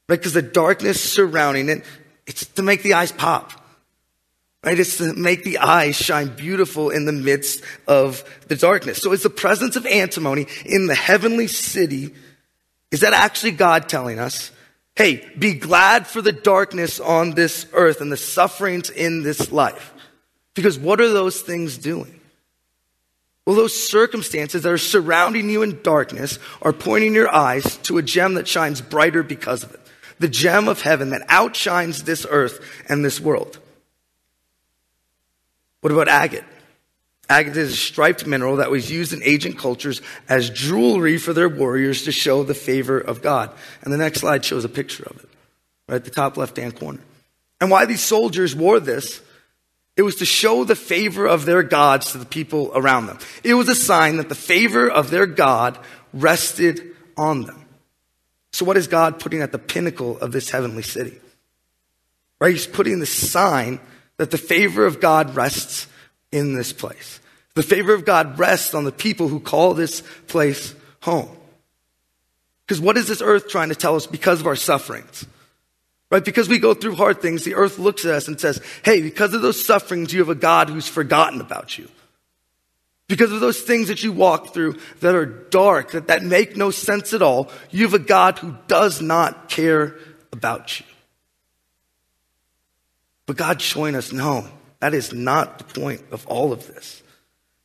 Right? 0.09 0.19
Because 0.19 0.35
the 0.35 0.43
darkness 0.43 1.01
surrounding 1.01 1.69
it, 1.69 1.85
it's 2.27 2.47
to 2.47 2.63
make 2.63 2.83
the 2.83 2.95
eyes 2.95 3.13
pop. 3.13 3.53
Right? 4.63 4.79
It's 4.79 4.99
to 4.99 5.13
make 5.15 5.45
the 5.45 5.59
eyes 5.59 5.97
shine 5.97 6.29
beautiful 6.29 6.91
in 6.91 7.05
the 7.05 7.13
midst 7.13 7.63
of 7.87 8.25
the 8.49 8.57
darkness. 8.57 8.99
So 8.99 9.13
it's 9.13 9.23
the 9.23 9.31
presence 9.31 9.77
of 9.77 9.87
antimony 9.87 10.47
in 10.65 10.87
the 10.87 10.95
heavenly 10.95 11.47
city. 11.47 12.15
Is 12.91 13.01
that 13.01 13.13
actually 13.13 13.53
God 13.53 13.89
telling 13.89 14.19
us, 14.19 14.53
hey, 14.97 15.29
be 15.39 15.55
glad 15.55 16.07
for 16.07 16.23
the 16.23 16.33
darkness 16.33 17.01
on 17.01 17.33
this 17.33 17.67
earth 17.73 18.01
and 18.01 18.13
the 18.13 18.17
sufferings 18.17 18.91
in 18.91 19.23
this 19.23 19.51
life? 19.51 19.93
Because 20.55 20.79
what 20.79 21.01
are 21.01 21.11
those 21.11 21.41
things 21.41 21.77
doing? 21.77 22.21
Well, 23.47 23.57
those 23.57 23.75
circumstances 23.75 24.63
that 24.63 24.73
are 24.73 24.79
surrounding 24.79 25.51
you 25.51 25.63
in 25.63 25.83
darkness 25.83 26.39
are 26.63 26.73
pointing 26.73 27.15
your 27.15 27.33
eyes 27.35 27.77
to 27.79 27.99
a 27.99 28.03
gem 28.03 28.35
that 28.35 28.49
shines 28.49 28.81
brighter 28.81 29.23
because 29.23 29.65
of 29.65 29.75
it. 29.75 29.81
The 30.25 30.31
gem 30.31 30.69
of 30.69 30.81
heaven 30.81 31.11
that 31.11 31.21
outshines 31.29 32.05
this 32.05 32.27
earth 32.31 32.59
and 32.89 33.05
this 33.05 33.21
world. 33.21 33.59
What 35.83 35.93
about 35.93 36.09
agate? 36.09 36.45
Agate 37.29 37.59
is 37.59 37.75
a 37.75 37.77
striped 37.77 38.27
mineral 38.27 38.57
that 38.57 38.71
was 38.71 38.91
used 38.91 39.13
in 39.13 39.21
ancient 39.23 39.59
cultures 39.59 40.01
as 40.27 40.49
jewelry 40.49 41.19
for 41.19 41.35
their 41.35 41.51
warriors 41.51 42.05
to 42.05 42.11
show 42.11 42.43
the 42.43 42.55
favor 42.55 42.99
of 42.99 43.21
God. 43.21 43.51
And 43.83 43.93
the 43.93 43.99
next 43.99 44.21
slide 44.21 44.47
shows 44.47 44.65
a 44.65 44.69
picture 44.71 45.03
of 45.03 45.23
it, 45.23 45.29
right 45.91 45.97
at 45.97 46.07
the 46.07 46.11
top 46.11 46.39
left 46.39 46.57
hand 46.57 46.81
corner. 46.81 47.01
And 47.61 47.71
why 47.71 47.85
these 47.85 48.01
soldiers 48.01 48.57
wore 48.57 48.81
this, 48.81 49.21
it 49.95 50.05
was 50.05 50.17
to 50.17 50.25
show 50.25 50.65
the 50.65 50.75
favor 50.75 51.27
of 51.27 51.45
their 51.45 51.63
gods 51.63 52.13
to 52.13 52.19
the 52.19 52.25
people 52.25 52.73
around 52.75 53.09
them. 53.09 53.19
It 53.43 53.53
was 53.53 53.69
a 53.69 53.75
sign 53.75 54.17
that 54.17 54.31
the 54.31 54.35
favor 54.35 54.91
of 54.91 55.11
their 55.11 55.27
God 55.27 55.79
rested 56.15 56.81
on 57.15 57.43
them. 57.43 57.64
So, 58.55 58.65
what 58.65 58.77
is 58.77 58.87
God 58.87 59.19
putting 59.19 59.43
at 59.43 59.51
the 59.51 59.59
pinnacle 59.59 60.17
of 60.21 60.31
this 60.31 60.49
heavenly 60.49 60.85
city? 60.85 61.19
Right? 62.39 62.53
He's 62.53 62.69
putting 62.69 63.01
the 63.01 63.05
sign 63.05 63.81
that 64.17 64.31
the 64.31 64.39
favor 64.39 64.87
of 64.87 65.01
God 65.01 65.35
rests 65.35 65.89
in 66.31 66.55
this 66.55 66.73
place. 66.73 67.19
The 67.55 67.65
favor 67.65 67.93
of 67.93 68.05
God 68.05 68.39
rests 68.39 68.73
on 68.73 68.85
the 68.85 68.93
people 68.93 69.27
who 69.27 69.41
call 69.41 69.75
this 69.75 70.05
place 70.29 70.73
home. 71.01 71.37
Because 72.65 72.81
what 72.81 72.97
is 72.97 73.09
this 73.09 73.21
earth 73.21 73.49
trying 73.49 73.71
to 73.71 73.75
tell 73.75 73.97
us 73.97 74.07
because 74.07 74.41
of 74.41 74.47
our 74.47 74.55
sufferings? 74.55 75.27
Right? 76.13 76.25
Because 76.25 76.49
we 76.49 76.61
go 76.61 76.75
through 76.75 76.95
hard 76.95 77.21
things, 77.21 77.43
the 77.43 77.57
earth 77.57 77.81
looks 77.81 78.05
at 78.05 78.15
us 78.15 78.29
and 78.29 78.39
says, 78.39 78.61
hey, 78.85 79.03
because 79.03 79.35
of 79.35 79.43
those 79.43 79.67
sufferings, 79.67 80.13
you 80.13 80.21
have 80.21 80.29
a 80.29 80.37
God 80.37 80.69
who's 80.69 80.87
forgotten 80.87 81.41
about 81.41 81.77
you. 81.77 81.89
Because 83.15 83.31
of 83.31 83.39
those 83.39 83.61
things 83.61 83.87
that 83.87 84.03
you 84.03 84.11
walk 84.11 84.53
through 84.53 84.77
that 84.99 85.15
are 85.15 85.25
dark, 85.25 85.93
that, 85.93 86.09
that 86.09 86.25
make 86.25 86.57
no 86.57 86.73
sense 86.73 87.15
at 87.15 87.23
all, 87.23 87.49
you 87.71 87.85
have 87.85 87.95
a 87.95 88.01
God 88.01 88.41
who 88.41 88.57
does 88.67 89.01
not 89.01 89.49
care 89.49 89.97
about 90.33 90.81
you. 90.81 90.87
But 93.27 93.37
God's 93.37 93.63
showing 93.63 93.95
us 93.95 94.11
no, 94.11 94.49
that 94.81 94.95
is 94.95 95.13
not 95.13 95.59
the 95.59 95.81
point 95.81 96.03
of 96.11 96.27
all 96.27 96.53
of 96.53 96.67
this. 96.67 97.05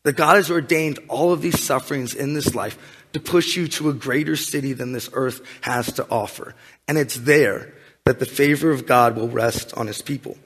That 0.03 0.15
God 0.15 0.35
has 0.35 0.51
ordained 0.51 0.99
all 1.07 1.33
of 1.33 1.41
these 1.41 1.59
sufferings 1.59 2.13
in 2.13 2.35
this 2.35 2.53
life 2.53 2.77
to 3.13 3.19
push 3.19 3.57
you 3.57 3.67
to 3.69 3.89
a 3.89 3.93
greater 3.93 4.35
city 4.35 4.73
than 4.73 4.91
this 4.91 5.09
earth 5.13 5.41
has 5.61 5.91
to 5.93 6.05
offer. 6.11 6.53
And 6.87 6.95
it's 6.95 7.15
there 7.15 7.73
that 8.05 8.19
the 8.19 8.27
favor 8.27 8.69
of 8.69 8.85
God 8.85 9.15
will 9.15 9.29
rest 9.29 9.73
on 9.73 9.87
his 9.87 10.03
people. 10.03 10.37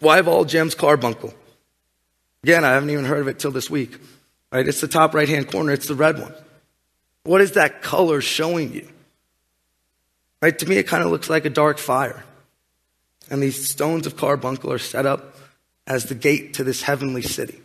Why 0.00 0.20
of 0.20 0.26
all 0.26 0.46
gems 0.46 0.74
carbuncle? 0.74 1.34
Again, 2.42 2.64
I 2.64 2.70
haven't 2.70 2.90
even 2.90 3.04
heard 3.04 3.20
of 3.20 3.28
it 3.28 3.38
till 3.38 3.50
this 3.50 3.68
week. 3.68 3.98
Right? 4.52 4.66
It's 4.66 4.80
the 4.80 4.88
top 4.88 5.14
right 5.14 5.28
hand 5.28 5.50
corner, 5.50 5.72
it's 5.72 5.86
the 5.86 5.94
red 5.94 6.18
one. 6.18 6.34
What 7.22 7.40
is 7.40 7.52
that 7.52 7.82
color 7.82 8.20
showing 8.20 8.72
you? 8.72 8.88
Right? 10.42 10.58
To 10.58 10.66
me, 10.66 10.76
it 10.76 10.86
kind 10.86 11.04
of 11.04 11.10
looks 11.10 11.28
like 11.28 11.44
a 11.44 11.50
dark 11.50 11.78
fire. 11.78 12.24
And 13.30 13.42
these 13.42 13.68
stones 13.68 14.06
of 14.06 14.16
carbuncle 14.16 14.72
are 14.72 14.78
set 14.78 15.06
up 15.06 15.36
as 15.86 16.06
the 16.06 16.14
gate 16.14 16.54
to 16.54 16.64
this 16.64 16.82
heavenly 16.82 17.22
city. 17.22 17.60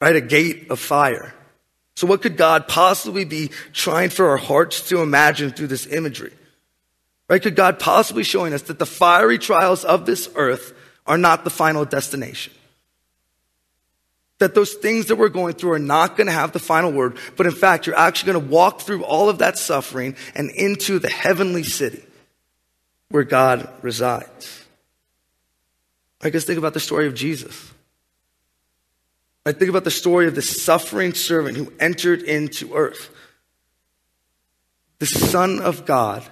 Right? 0.00 0.16
A 0.16 0.20
gate 0.20 0.70
of 0.70 0.78
fire. 0.78 1.32
So, 1.94 2.06
what 2.06 2.22
could 2.22 2.36
God 2.36 2.68
possibly 2.68 3.24
be 3.24 3.50
trying 3.72 4.10
for 4.10 4.30
our 4.30 4.36
hearts 4.36 4.88
to 4.88 5.00
imagine 5.02 5.50
through 5.50 5.68
this 5.68 5.86
imagery? 5.86 6.32
Right? 7.28 7.40
Could 7.40 7.56
God 7.56 7.78
possibly 7.78 8.24
showing 8.24 8.52
us 8.52 8.62
that 8.62 8.78
the 8.78 8.86
fiery 8.86 9.38
trials 9.38 9.84
of 9.84 10.04
this 10.04 10.28
earth 10.34 10.74
are 11.06 11.18
not 11.18 11.44
the 11.44 11.50
final 11.50 11.84
destination? 11.84 12.52
That 14.42 14.56
those 14.56 14.74
things 14.74 15.06
that 15.06 15.14
we're 15.14 15.28
going 15.28 15.54
through 15.54 15.70
are 15.70 15.78
not 15.78 16.16
going 16.16 16.26
to 16.26 16.32
have 16.32 16.50
the 16.50 16.58
final 16.58 16.90
word, 16.90 17.16
but 17.36 17.46
in 17.46 17.52
fact, 17.52 17.86
you're 17.86 17.94
actually 17.94 18.32
going 18.32 18.44
to 18.44 18.52
walk 18.52 18.80
through 18.80 19.04
all 19.04 19.28
of 19.28 19.38
that 19.38 19.56
suffering 19.56 20.16
and 20.34 20.50
into 20.50 20.98
the 20.98 21.08
heavenly 21.08 21.62
city 21.62 22.02
where 23.08 23.22
God 23.22 23.68
resides. 23.82 24.64
I 26.22 26.30
guess 26.30 26.42
think 26.42 26.58
about 26.58 26.74
the 26.74 26.80
story 26.80 27.06
of 27.06 27.14
Jesus. 27.14 27.72
I 29.46 29.52
think 29.52 29.68
about 29.68 29.84
the 29.84 29.92
story 29.92 30.26
of 30.26 30.34
the 30.34 30.42
suffering 30.42 31.14
servant 31.14 31.56
who 31.56 31.72
entered 31.78 32.22
into 32.22 32.74
earth. 32.74 33.10
The 34.98 35.06
Son 35.06 35.60
of 35.60 35.86
God 35.86 36.24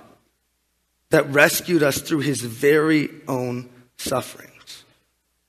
that 1.11 1.31
rescued 1.31 1.85
us 1.85 1.99
through 1.99 2.23
his 2.23 2.41
very 2.41 3.09
own 3.29 3.71
sufferings. 3.99 4.51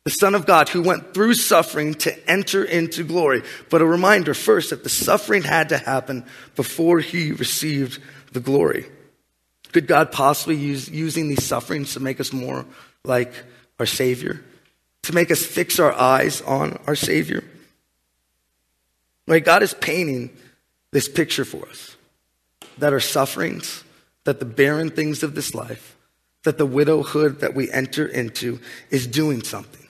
The 0.04 0.12
Son 0.12 0.34
of 0.34 0.48
God 0.48 0.70
who 0.70 0.82
went 0.82 1.14
through 1.14 1.36
suffering 1.36 1.94
to 1.96 2.30
enter 2.30 2.64
into 2.64 3.04
glory. 3.04 3.44
But 3.70 3.82
a 3.82 3.86
reminder 3.86 4.34
first 4.34 4.72
that 4.72 4.84
the 4.84 4.90
suffering 4.90 5.44
had 5.44 5.70
to 5.70 5.78
happen 5.78 6.26
before 6.56 7.00
he 7.00 7.32
received 7.32 8.02
the 8.32 8.40
glory. 8.40 8.86
Could 9.72 9.88
God 9.88 10.12
possibly 10.12 10.56
use 10.56 10.90
using 10.90 11.28
these 11.28 11.44
sufferings 11.44 11.94
to 11.94 12.00
make 12.00 12.20
us 12.20 12.34
more 12.34 12.66
like 13.04 13.32
our 13.80 13.86
Savior? 13.86 14.44
To 15.04 15.14
make 15.14 15.32
us 15.32 15.46
fix 15.46 15.80
our 15.80 15.94
eyes 15.94 16.42
on 16.42 16.80
our 16.88 16.96
Savior? 16.96 17.44
Right? 19.28 19.44
God 19.44 19.64
is 19.64 19.74
painting 19.74 20.36
this 20.92 21.08
picture 21.08 21.46
for 21.46 21.68
us 21.70 21.96
that 22.80 22.94
our 22.94 23.00
sufferings, 23.00 23.84
that 24.24 24.40
the 24.40 24.46
barren 24.46 24.90
things 24.90 25.24
of 25.24 25.36
this 25.36 25.54
life, 25.54 25.96
that 26.44 26.58
the 26.58 26.66
widowhood 26.66 27.42
that 27.42 27.54
we 27.54 27.72
enter 27.72 28.06
into 28.06 28.60
is 28.90 29.06
doing 29.06 29.44
something. 29.44 29.81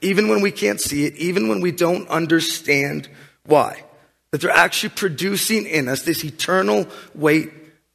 Even 0.00 0.28
when 0.28 0.42
we 0.42 0.50
can't 0.50 0.80
see 0.80 1.06
it, 1.06 1.14
even 1.16 1.48
when 1.48 1.60
we 1.60 1.72
don't 1.72 2.08
understand 2.08 3.08
why. 3.44 3.82
That 4.30 4.40
they're 4.40 4.50
actually 4.50 4.90
producing 4.90 5.66
in 5.66 5.88
us 5.88 6.02
this 6.02 6.24
eternal 6.24 6.86
weight 7.14 7.50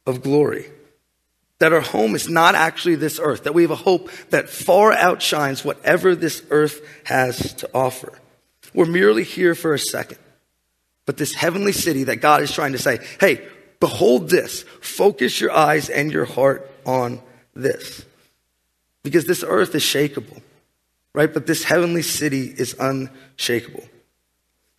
of 0.06 0.22
glory. 0.22 0.66
That 1.58 1.72
our 1.72 1.80
home 1.80 2.14
is 2.14 2.28
not 2.28 2.54
actually 2.54 2.96
this 2.96 3.20
earth, 3.22 3.44
that 3.44 3.54
we 3.54 3.62
have 3.62 3.70
a 3.70 3.76
hope 3.76 4.10
that 4.30 4.50
far 4.50 4.92
outshines 4.92 5.64
whatever 5.64 6.16
this 6.16 6.42
earth 6.50 6.80
has 7.04 7.54
to 7.54 7.70
offer. 7.72 8.18
We're 8.74 8.86
merely 8.86 9.22
here 9.22 9.54
for 9.54 9.74
a 9.74 9.78
second. 9.78 10.18
But 11.06 11.16
this 11.16 11.34
heavenly 11.34 11.72
city 11.72 12.04
that 12.04 12.16
God 12.16 12.42
is 12.42 12.52
trying 12.52 12.72
to 12.72 12.78
say, 12.78 12.98
hey, 13.20 13.46
behold 13.80 14.30
this. 14.30 14.62
Focus 14.80 15.40
your 15.40 15.52
eyes 15.52 15.88
and 15.88 16.12
your 16.12 16.24
heart 16.24 16.70
on 16.86 17.20
this. 17.54 18.04
Because 19.02 19.26
this 19.26 19.44
earth 19.46 19.74
is 19.74 19.82
shakable, 19.82 20.40
right? 21.14 21.32
But 21.32 21.46
this 21.46 21.64
heavenly 21.64 22.02
city 22.02 22.46
is 22.46 22.74
unshakable. 22.78 23.84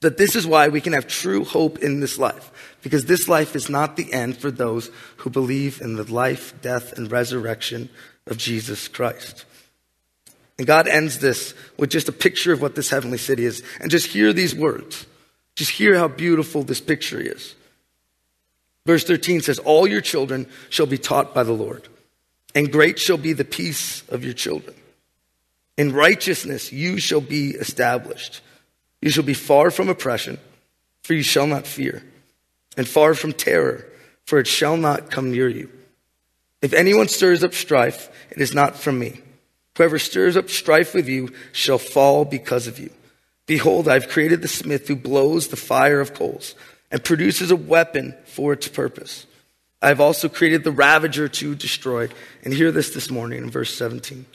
That 0.01 0.17
this 0.17 0.35
is 0.35 0.45
why 0.45 0.67
we 0.67 0.81
can 0.81 0.93
have 0.93 1.07
true 1.07 1.45
hope 1.45 1.79
in 1.79 1.99
this 1.99 2.17
life. 2.17 2.51
Because 2.81 3.05
this 3.05 3.29
life 3.29 3.55
is 3.55 3.69
not 3.69 3.95
the 3.95 4.11
end 4.11 4.37
for 4.37 4.51
those 4.51 4.91
who 5.17 5.29
believe 5.29 5.79
in 5.79 5.95
the 5.95 6.11
life, 6.11 6.53
death, 6.61 6.93
and 6.97 7.11
resurrection 7.11 7.89
of 8.27 8.37
Jesus 8.37 8.87
Christ. 8.87 9.45
And 10.57 10.67
God 10.67 10.87
ends 10.87 11.19
this 11.19 11.53
with 11.77 11.89
just 11.89 12.09
a 12.09 12.13
picture 12.13 12.51
of 12.51 12.61
what 12.61 12.75
this 12.75 12.89
heavenly 12.89 13.17
city 13.17 13.45
is. 13.45 13.63
And 13.79 13.89
just 13.89 14.07
hear 14.07 14.33
these 14.33 14.53
words. 14.53 15.05
Just 15.55 15.71
hear 15.71 15.97
how 15.97 16.07
beautiful 16.07 16.63
this 16.63 16.81
picture 16.81 17.19
is. 17.19 17.55
Verse 18.85 19.03
13 19.05 19.41
says, 19.41 19.59
All 19.59 19.87
your 19.87 20.01
children 20.01 20.47
shall 20.69 20.85
be 20.85 20.97
taught 20.97 21.33
by 21.33 21.43
the 21.43 21.53
Lord, 21.53 21.87
and 22.53 22.71
great 22.71 22.99
shall 22.99 23.17
be 23.17 23.33
the 23.33 23.45
peace 23.45 24.03
of 24.09 24.23
your 24.23 24.33
children. 24.33 24.75
In 25.77 25.93
righteousness 25.93 26.71
you 26.71 26.99
shall 26.99 27.21
be 27.21 27.51
established. 27.51 28.41
You 29.01 29.09
shall 29.09 29.23
be 29.23 29.33
far 29.33 29.71
from 29.71 29.89
oppression, 29.89 30.37
for 31.03 31.13
you 31.13 31.23
shall 31.23 31.47
not 31.47 31.67
fear, 31.67 32.03
and 32.77 32.87
far 32.87 33.13
from 33.15 33.33
terror, 33.33 33.85
for 34.25 34.39
it 34.39 34.47
shall 34.47 34.77
not 34.77 35.11
come 35.11 35.31
near 35.31 35.49
you. 35.49 35.69
If 36.61 36.73
anyone 36.73 37.09
stirs 37.09 37.43
up 37.43 37.53
strife, 37.53 38.09
it 38.31 38.39
is 38.39 38.53
not 38.53 38.77
from 38.77 38.99
me. 38.99 39.19
Whoever 39.75 39.99
stirs 39.99 40.37
up 40.37 40.49
strife 40.49 40.93
with 40.93 41.09
you 41.09 41.33
shall 41.51 41.79
fall 41.79 42.23
because 42.23 42.67
of 42.67 42.79
you. 42.79 42.91
Behold, 43.45 43.87
I've 43.87 44.07
created 44.07 44.41
the 44.41 44.47
smith 44.47 44.87
who 44.87 44.95
blows 44.95 45.49
the 45.49 45.57
fire 45.57 45.99
of 45.99 46.13
coals 46.13 46.55
and 46.89 47.03
produces 47.03 47.51
a 47.51 47.55
weapon 47.55 48.15
for 48.25 48.53
its 48.53 48.67
purpose. 48.67 49.25
I 49.81 49.89
have 49.89 49.99
also 49.99 50.29
created 50.29 50.63
the 50.63 50.71
ravager 50.71 51.27
to 51.27 51.55
destroy. 51.55 52.07
And 52.43 52.53
hear 52.53 52.71
this 52.71 52.93
this 52.93 53.11
morning 53.11 53.43
in 53.43 53.49
verse 53.49 53.73
17 53.75 54.25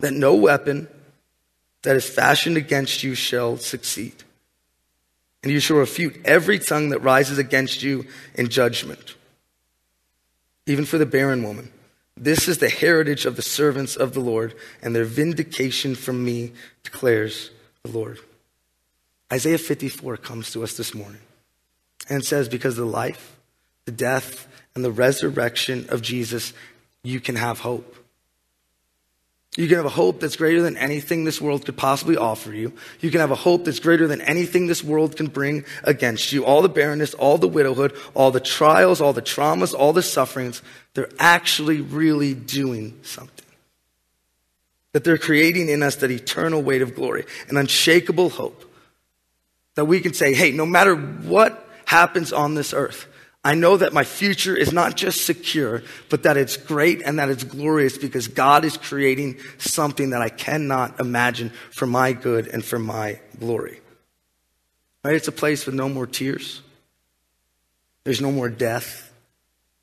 that 0.00 0.12
no 0.12 0.34
weapon 0.34 0.88
that 1.82 1.96
is 1.96 2.08
fashioned 2.08 2.56
against 2.56 3.02
you 3.02 3.14
shall 3.14 3.56
succeed. 3.56 4.14
And 5.42 5.52
you 5.52 5.60
shall 5.60 5.76
refute 5.76 6.20
every 6.24 6.58
tongue 6.58 6.88
that 6.88 7.02
rises 7.02 7.38
against 7.38 7.82
you 7.82 8.06
in 8.34 8.48
judgment. 8.48 9.14
Even 10.66 10.84
for 10.84 10.98
the 10.98 11.06
barren 11.06 11.44
woman. 11.44 11.70
This 12.16 12.48
is 12.48 12.58
the 12.58 12.70
heritage 12.70 13.26
of 13.26 13.36
the 13.36 13.42
servants 13.42 13.94
of 13.94 14.14
the 14.14 14.20
Lord, 14.20 14.54
and 14.82 14.96
their 14.96 15.04
vindication 15.04 15.94
from 15.94 16.24
me 16.24 16.52
declares 16.82 17.50
the 17.84 17.90
Lord. 17.90 18.18
Isaiah 19.32 19.58
54 19.58 20.16
comes 20.16 20.50
to 20.52 20.62
us 20.62 20.76
this 20.76 20.94
morning 20.94 21.20
and 22.08 22.24
says, 22.24 22.48
Because 22.48 22.78
of 22.78 22.86
the 22.86 22.90
life, 22.90 23.36
the 23.84 23.92
death, 23.92 24.48
and 24.74 24.84
the 24.84 24.90
resurrection 24.90 25.86
of 25.90 26.02
Jesus, 26.02 26.52
you 27.02 27.20
can 27.20 27.36
have 27.36 27.60
hope. 27.60 27.96
You 29.56 29.68
can 29.68 29.78
have 29.78 29.86
a 29.86 29.90
hope 29.90 30.20
that's 30.20 30.36
greater 30.36 30.60
than 30.60 30.76
anything 30.76 31.24
this 31.24 31.40
world 31.40 31.64
could 31.64 31.78
possibly 31.78 32.18
offer 32.18 32.52
you. 32.52 32.74
You 33.00 33.10
can 33.10 33.20
have 33.20 33.30
a 33.30 33.36
hope 33.36 33.64
that's 33.64 33.80
greater 33.80 34.06
than 34.06 34.20
anything 34.20 34.66
this 34.66 34.84
world 34.84 35.16
can 35.16 35.28
bring 35.28 35.64
against 35.82 36.30
you. 36.30 36.44
All 36.44 36.60
the 36.60 36.68
barrenness, 36.68 37.14
all 37.14 37.38
the 37.38 37.48
widowhood, 37.48 37.96
all 38.12 38.30
the 38.30 38.38
trials, 38.38 39.00
all 39.00 39.14
the 39.14 39.22
traumas, 39.22 39.72
all 39.72 39.94
the 39.94 40.02
sufferings, 40.02 40.60
they're 40.92 41.08
actually 41.18 41.80
really 41.80 42.34
doing 42.34 43.00
something. 43.02 43.46
That 44.92 45.04
they're 45.04 45.16
creating 45.16 45.70
in 45.70 45.82
us 45.82 45.96
that 45.96 46.10
eternal 46.10 46.62
weight 46.62 46.82
of 46.82 46.94
glory, 46.94 47.24
an 47.48 47.56
unshakable 47.56 48.28
hope. 48.28 48.62
That 49.74 49.86
we 49.86 50.00
can 50.00 50.12
say, 50.12 50.34
hey, 50.34 50.52
no 50.52 50.66
matter 50.66 50.94
what 50.94 51.66
happens 51.86 52.30
on 52.30 52.54
this 52.54 52.74
earth, 52.74 53.06
I 53.46 53.54
know 53.54 53.76
that 53.76 53.92
my 53.92 54.02
future 54.02 54.56
is 54.56 54.72
not 54.72 54.96
just 54.96 55.24
secure, 55.24 55.84
but 56.08 56.24
that 56.24 56.36
it's 56.36 56.56
great 56.56 57.00
and 57.02 57.20
that 57.20 57.28
it's 57.28 57.44
glorious 57.44 57.96
because 57.96 58.26
God 58.26 58.64
is 58.64 58.76
creating 58.76 59.38
something 59.58 60.10
that 60.10 60.20
I 60.20 60.30
cannot 60.30 60.98
imagine 60.98 61.50
for 61.70 61.86
my 61.86 62.12
good 62.12 62.48
and 62.48 62.64
for 62.64 62.80
my 62.80 63.20
glory. 63.38 63.80
Right? 65.04 65.14
It's 65.14 65.28
a 65.28 65.32
place 65.32 65.64
with 65.64 65.76
no 65.76 65.88
more 65.88 66.08
tears. 66.08 66.60
There's 68.02 68.20
no 68.20 68.32
more 68.32 68.48
death. 68.48 69.12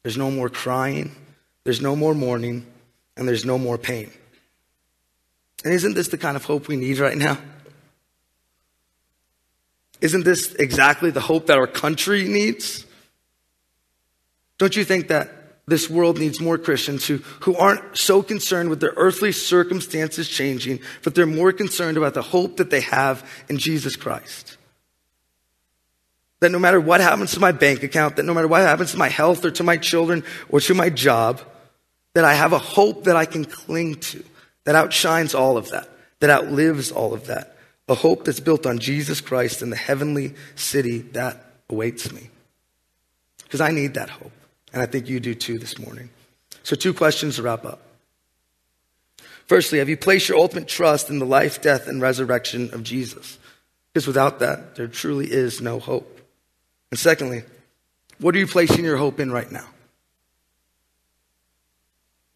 There's 0.01 0.17
no 0.17 0.29
more 0.29 0.49
crying. 0.49 1.15
There's 1.63 1.79
no 1.79 1.95
more 1.95 2.13
mourning. 2.13 2.65
And 3.15 3.25
there's 3.25 3.45
no 3.45 3.57
more 3.57 3.77
pain. 3.77 4.11
And 5.63 5.73
isn't 5.73 5.93
this 5.93 6.09
the 6.09 6.17
kind 6.17 6.35
of 6.35 6.43
hope 6.43 6.67
we 6.67 6.75
need 6.75 6.99
right 6.99 7.17
now? 7.17 7.37
Isn't 10.01 10.25
this 10.25 10.53
exactly 10.55 11.11
the 11.11 11.21
hope 11.21 11.45
that 11.45 11.57
our 11.57 11.67
country 11.67 12.27
needs? 12.27 12.85
Don't 14.57 14.75
you 14.75 14.83
think 14.83 15.07
that 15.07 15.29
this 15.65 15.89
world 15.89 16.19
needs 16.19 16.39
more 16.41 16.57
Christians 16.57 17.07
who, 17.07 17.17
who 17.41 17.55
aren't 17.55 17.97
so 17.97 18.21
concerned 18.21 18.69
with 18.69 18.81
their 18.81 18.93
earthly 18.97 19.31
circumstances 19.31 20.27
changing, 20.27 20.79
but 21.03 21.15
they're 21.15 21.25
more 21.25 21.53
concerned 21.53 21.97
about 21.97 22.13
the 22.13 22.21
hope 22.21 22.57
that 22.57 22.69
they 22.69 22.81
have 22.81 23.27
in 23.49 23.57
Jesus 23.57 23.95
Christ? 23.95 24.57
That 26.41 26.51
no 26.51 26.59
matter 26.59 26.81
what 26.81 26.99
happens 26.99 27.31
to 27.33 27.39
my 27.39 27.53
bank 27.53 27.83
account, 27.83 28.17
that 28.17 28.23
no 28.23 28.33
matter 28.33 28.49
what 28.49 28.61
happens 28.61 28.91
to 28.91 28.97
my 28.97 29.07
health 29.07 29.45
or 29.45 29.51
to 29.51 29.63
my 29.63 29.77
children 29.77 30.23
or 30.49 30.59
to 30.59 30.73
my 30.73 30.89
job, 30.89 31.41
that 32.13 32.25
I 32.25 32.33
have 32.33 32.51
a 32.51 32.59
hope 32.59 33.05
that 33.05 33.15
I 33.15 33.25
can 33.25 33.45
cling 33.45 33.95
to, 33.95 34.23
that 34.65 34.75
outshines 34.75 35.33
all 35.33 35.57
of 35.57 35.69
that, 35.69 35.89
that 36.19 36.29
outlives 36.29 36.91
all 36.91 37.13
of 37.13 37.27
that. 37.27 37.57
A 37.87 37.95
hope 37.95 38.25
that's 38.25 38.39
built 38.39 38.65
on 38.65 38.79
Jesus 38.79 39.21
Christ 39.21 39.61
and 39.61 39.71
the 39.71 39.77
heavenly 39.77 40.35
city 40.55 40.99
that 41.13 41.45
awaits 41.69 42.11
me. 42.11 42.29
Because 43.43 43.61
I 43.61 43.71
need 43.71 43.93
that 43.95 44.09
hope. 44.09 44.31
And 44.73 44.81
I 44.81 44.87
think 44.87 45.07
you 45.07 45.19
do 45.19 45.35
too 45.35 45.59
this 45.59 45.77
morning. 45.77 46.09
So, 46.63 46.75
two 46.75 46.93
questions 46.93 47.35
to 47.35 47.43
wrap 47.43 47.63
up. 47.63 47.79
Firstly, 49.45 49.79
have 49.79 49.89
you 49.89 49.97
placed 49.97 50.29
your 50.29 50.39
ultimate 50.39 50.67
trust 50.67 51.09
in 51.09 51.19
the 51.19 51.25
life, 51.25 51.61
death, 51.61 51.87
and 51.87 52.01
resurrection 52.01 52.73
of 52.73 52.83
Jesus? 52.83 53.37
Because 53.93 54.07
without 54.07 54.39
that, 54.39 54.75
there 54.75 54.87
truly 54.87 55.31
is 55.31 55.61
no 55.61 55.79
hope. 55.79 56.21
And 56.89 56.99
secondly, 56.99 57.43
what 58.19 58.35
are 58.35 58.39
you 58.39 58.47
placing 58.47 58.85
your 58.85 58.97
hope 58.97 59.19
in 59.19 59.31
right 59.31 59.51
now? 59.51 59.67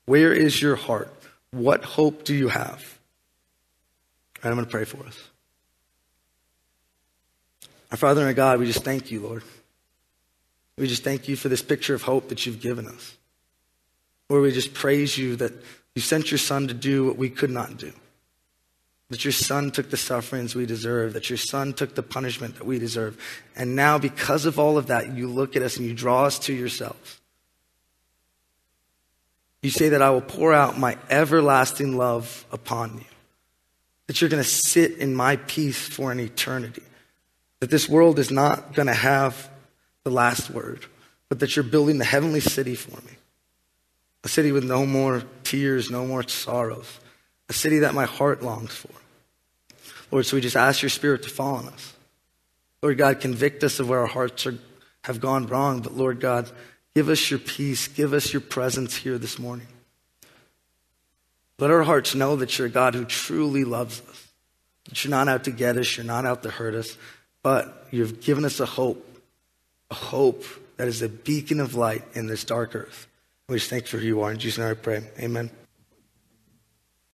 Where 0.06 0.34
is 0.34 0.62
your 0.62 0.76
heart? 0.76 1.13
What 1.52 1.84
hope 1.84 2.23
do 2.23 2.36
you 2.36 2.50
have? 2.50 3.00
And 4.43 4.52
I'm 4.52 4.56
going 4.56 4.65
to 4.65 4.71
pray 4.71 4.86
for 4.86 5.06
us. 5.06 5.17
Our 7.91 7.97
Father 7.97 8.21
and 8.21 8.28
our 8.28 8.34
God, 8.34 8.60
we 8.60 8.65
just 8.65 8.84
thank 8.84 9.12
you, 9.12 9.21
Lord. 9.21 9.43
We 10.77 10.87
just 10.87 11.03
thank 11.03 11.27
you 11.27 11.35
for 11.35 11.49
this 11.49 11.61
picture 11.61 11.95
of 11.95 12.03
hope 12.03 12.29
that 12.29 12.45
you've 12.45 12.61
given 12.61 12.87
us. 12.87 13.17
Lord, 14.29 14.43
we 14.43 14.51
just 14.51 14.73
praise 14.73 15.17
you 15.17 15.35
that 15.37 15.53
you 15.95 16.01
sent 16.01 16.31
your 16.31 16.37
Son 16.37 16.67
to 16.67 16.73
do 16.73 17.05
what 17.05 17.17
we 17.17 17.29
could 17.29 17.49
not 17.49 17.77
do. 17.77 17.91
That 19.09 19.23
your 19.23 19.31
Son 19.31 19.71
took 19.71 19.89
the 19.89 19.97
sufferings 19.97 20.53
we 20.53 20.65
deserve, 20.65 21.13
that 21.13 21.29
your 21.29 21.37
Son 21.37 21.73
took 21.73 21.95
the 21.95 22.03
punishment 22.03 22.55
that 22.55 22.65
we 22.65 22.77
deserve. 22.77 23.17
And 23.55 23.75
now, 23.75 23.97
because 23.97 24.45
of 24.45 24.59
all 24.59 24.77
of 24.77 24.87
that, 24.87 25.13
you 25.15 25.27
look 25.29 25.55
at 25.55 25.61
us 25.63 25.77
and 25.77 25.87
you 25.87 25.93
draw 25.93 26.25
us 26.25 26.37
to 26.39 26.53
yourself. 26.53 27.21
You 29.63 29.71
say 29.71 29.89
that 29.89 30.01
I 30.01 30.09
will 30.11 30.21
pour 30.21 30.53
out 30.53 30.77
my 30.77 30.97
everlasting 31.09 31.97
love 31.97 32.45
upon 32.51 32.97
you. 32.97 33.05
That 34.07 34.21
you're 34.21 34.29
going 34.29 34.43
to 34.43 34.49
sit 34.49 34.97
in 34.97 35.15
my 35.15 35.37
peace 35.37 35.87
for 35.87 36.11
an 36.11 36.19
eternity. 36.19 36.83
That 37.61 37.71
this 37.71 37.89
world 37.89 38.19
is 38.19 38.29
not 38.29 38.73
going 38.73 38.87
to 38.87 38.93
have 38.93 39.49
the 40.08 40.13
last 40.13 40.50
word, 40.50 40.86
but 41.28 41.39
that 41.39 41.58
you're 41.58 41.63
building 41.63 41.98
the 41.98 42.06
heavenly 42.06 42.39
city 42.39 42.76
for 42.76 42.96
me. 43.06 43.17
A 44.24 44.30
city 44.30 44.54
with 44.54 44.63
no 44.63 44.86
more 44.86 45.24
tears, 45.43 45.91
no 45.91 46.06
more 46.06 46.24
sorrows. 46.24 47.00
A 47.50 47.54
city 47.54 47.80
that 47.80 47.93
my 47.93 48.06
heart 48.06 48.41
longs 48.41 48.74
for. 48.74 48.89
Lord, 50.10 50.26
so 50.26 50.38
we 50.38 50.41
just 50.41 50.56
ask 50.56 50.82
your 50.82 50.89
spirit 50.89 51.24
to 51.24 51.30
fall 51.30 51.56
on 51.56 51.67
us. 51.67 51.93
Lord 52.82 52.98
God, 52.98 53.20
convict 53.20 53.65
us 53.65 53.82
of 53.82 53.89
where 53.89 54.00
our 54.00 54.08
hearts 54.08 54.46
are, 54.48 54.58
have 55.04 55.20
gone 55.20 55.48
wrong, 55.48 55.82
but 55.82 55.98
Lord 55.98 56.22
God, 56.22 56.50
give 56.96 57.10
us 57.10 57.30
your 57.30 57.39
peace, 57.39 57.89
give 57.89 58.13
us 58.13 58.32
your 58.32 58.41
presence 58.41 58.96
here 58.96 59.17
this 59.17 59.38
morning. 59.38 59.67
Let 61.60 61.72
our 61.72 61.84
hearts 61.84 62.15
know 62.15 62.38
that 62.38 62.58
you're 62.58 62.67
a 62.67 62.72
God 62.72 62.96
who 62.96 63.04
truly 63.04 63.65
loves 63.65 64.02
us. 64.10 64.28
That 64.88 65.04
you're 65.04 65.12
not 65.12 65.28
out 65.28 65.43
to 65.46 65.52
get 65.52 65.76
us, 65.76 65.98
you're 65.98 66.06
not 66.06 66.26
out 66.26 66.43
to 66.43 66.50
hurt 66.50 66.76
us, 66.76 66.98
but 67.43 67.88
you've 67.91 68.22
given 68.22 68.46
us 68.46 68.60
a 68.62 68.65
hope, 68.65 69.06
a 69.89 69.95
hope 69.95 70.43
that 70.78 70.88
is 70.88 71.02
a 71.02 71.10
beacon 71.10 71.60
of 71.60 71.76
light 71.76 72.04
in 72.13 72.28
this 72.28 72.43
dark 72.43 72.76
earth. 72.76 73.08
We 73.50 73.58
just 73.58 73.69
thank 73.69 73.84
you 73.84 73.89
for 73.89 73.97
who 73.97 74.08
you 74.08 74.21
are. 74.21 74.32
In 74.32 74.38
Jesus' 74.38 74.60
name 74.60 74.69
I 74.69 74.73
pray. 74.73 75.04
Amen. 75.19 75.50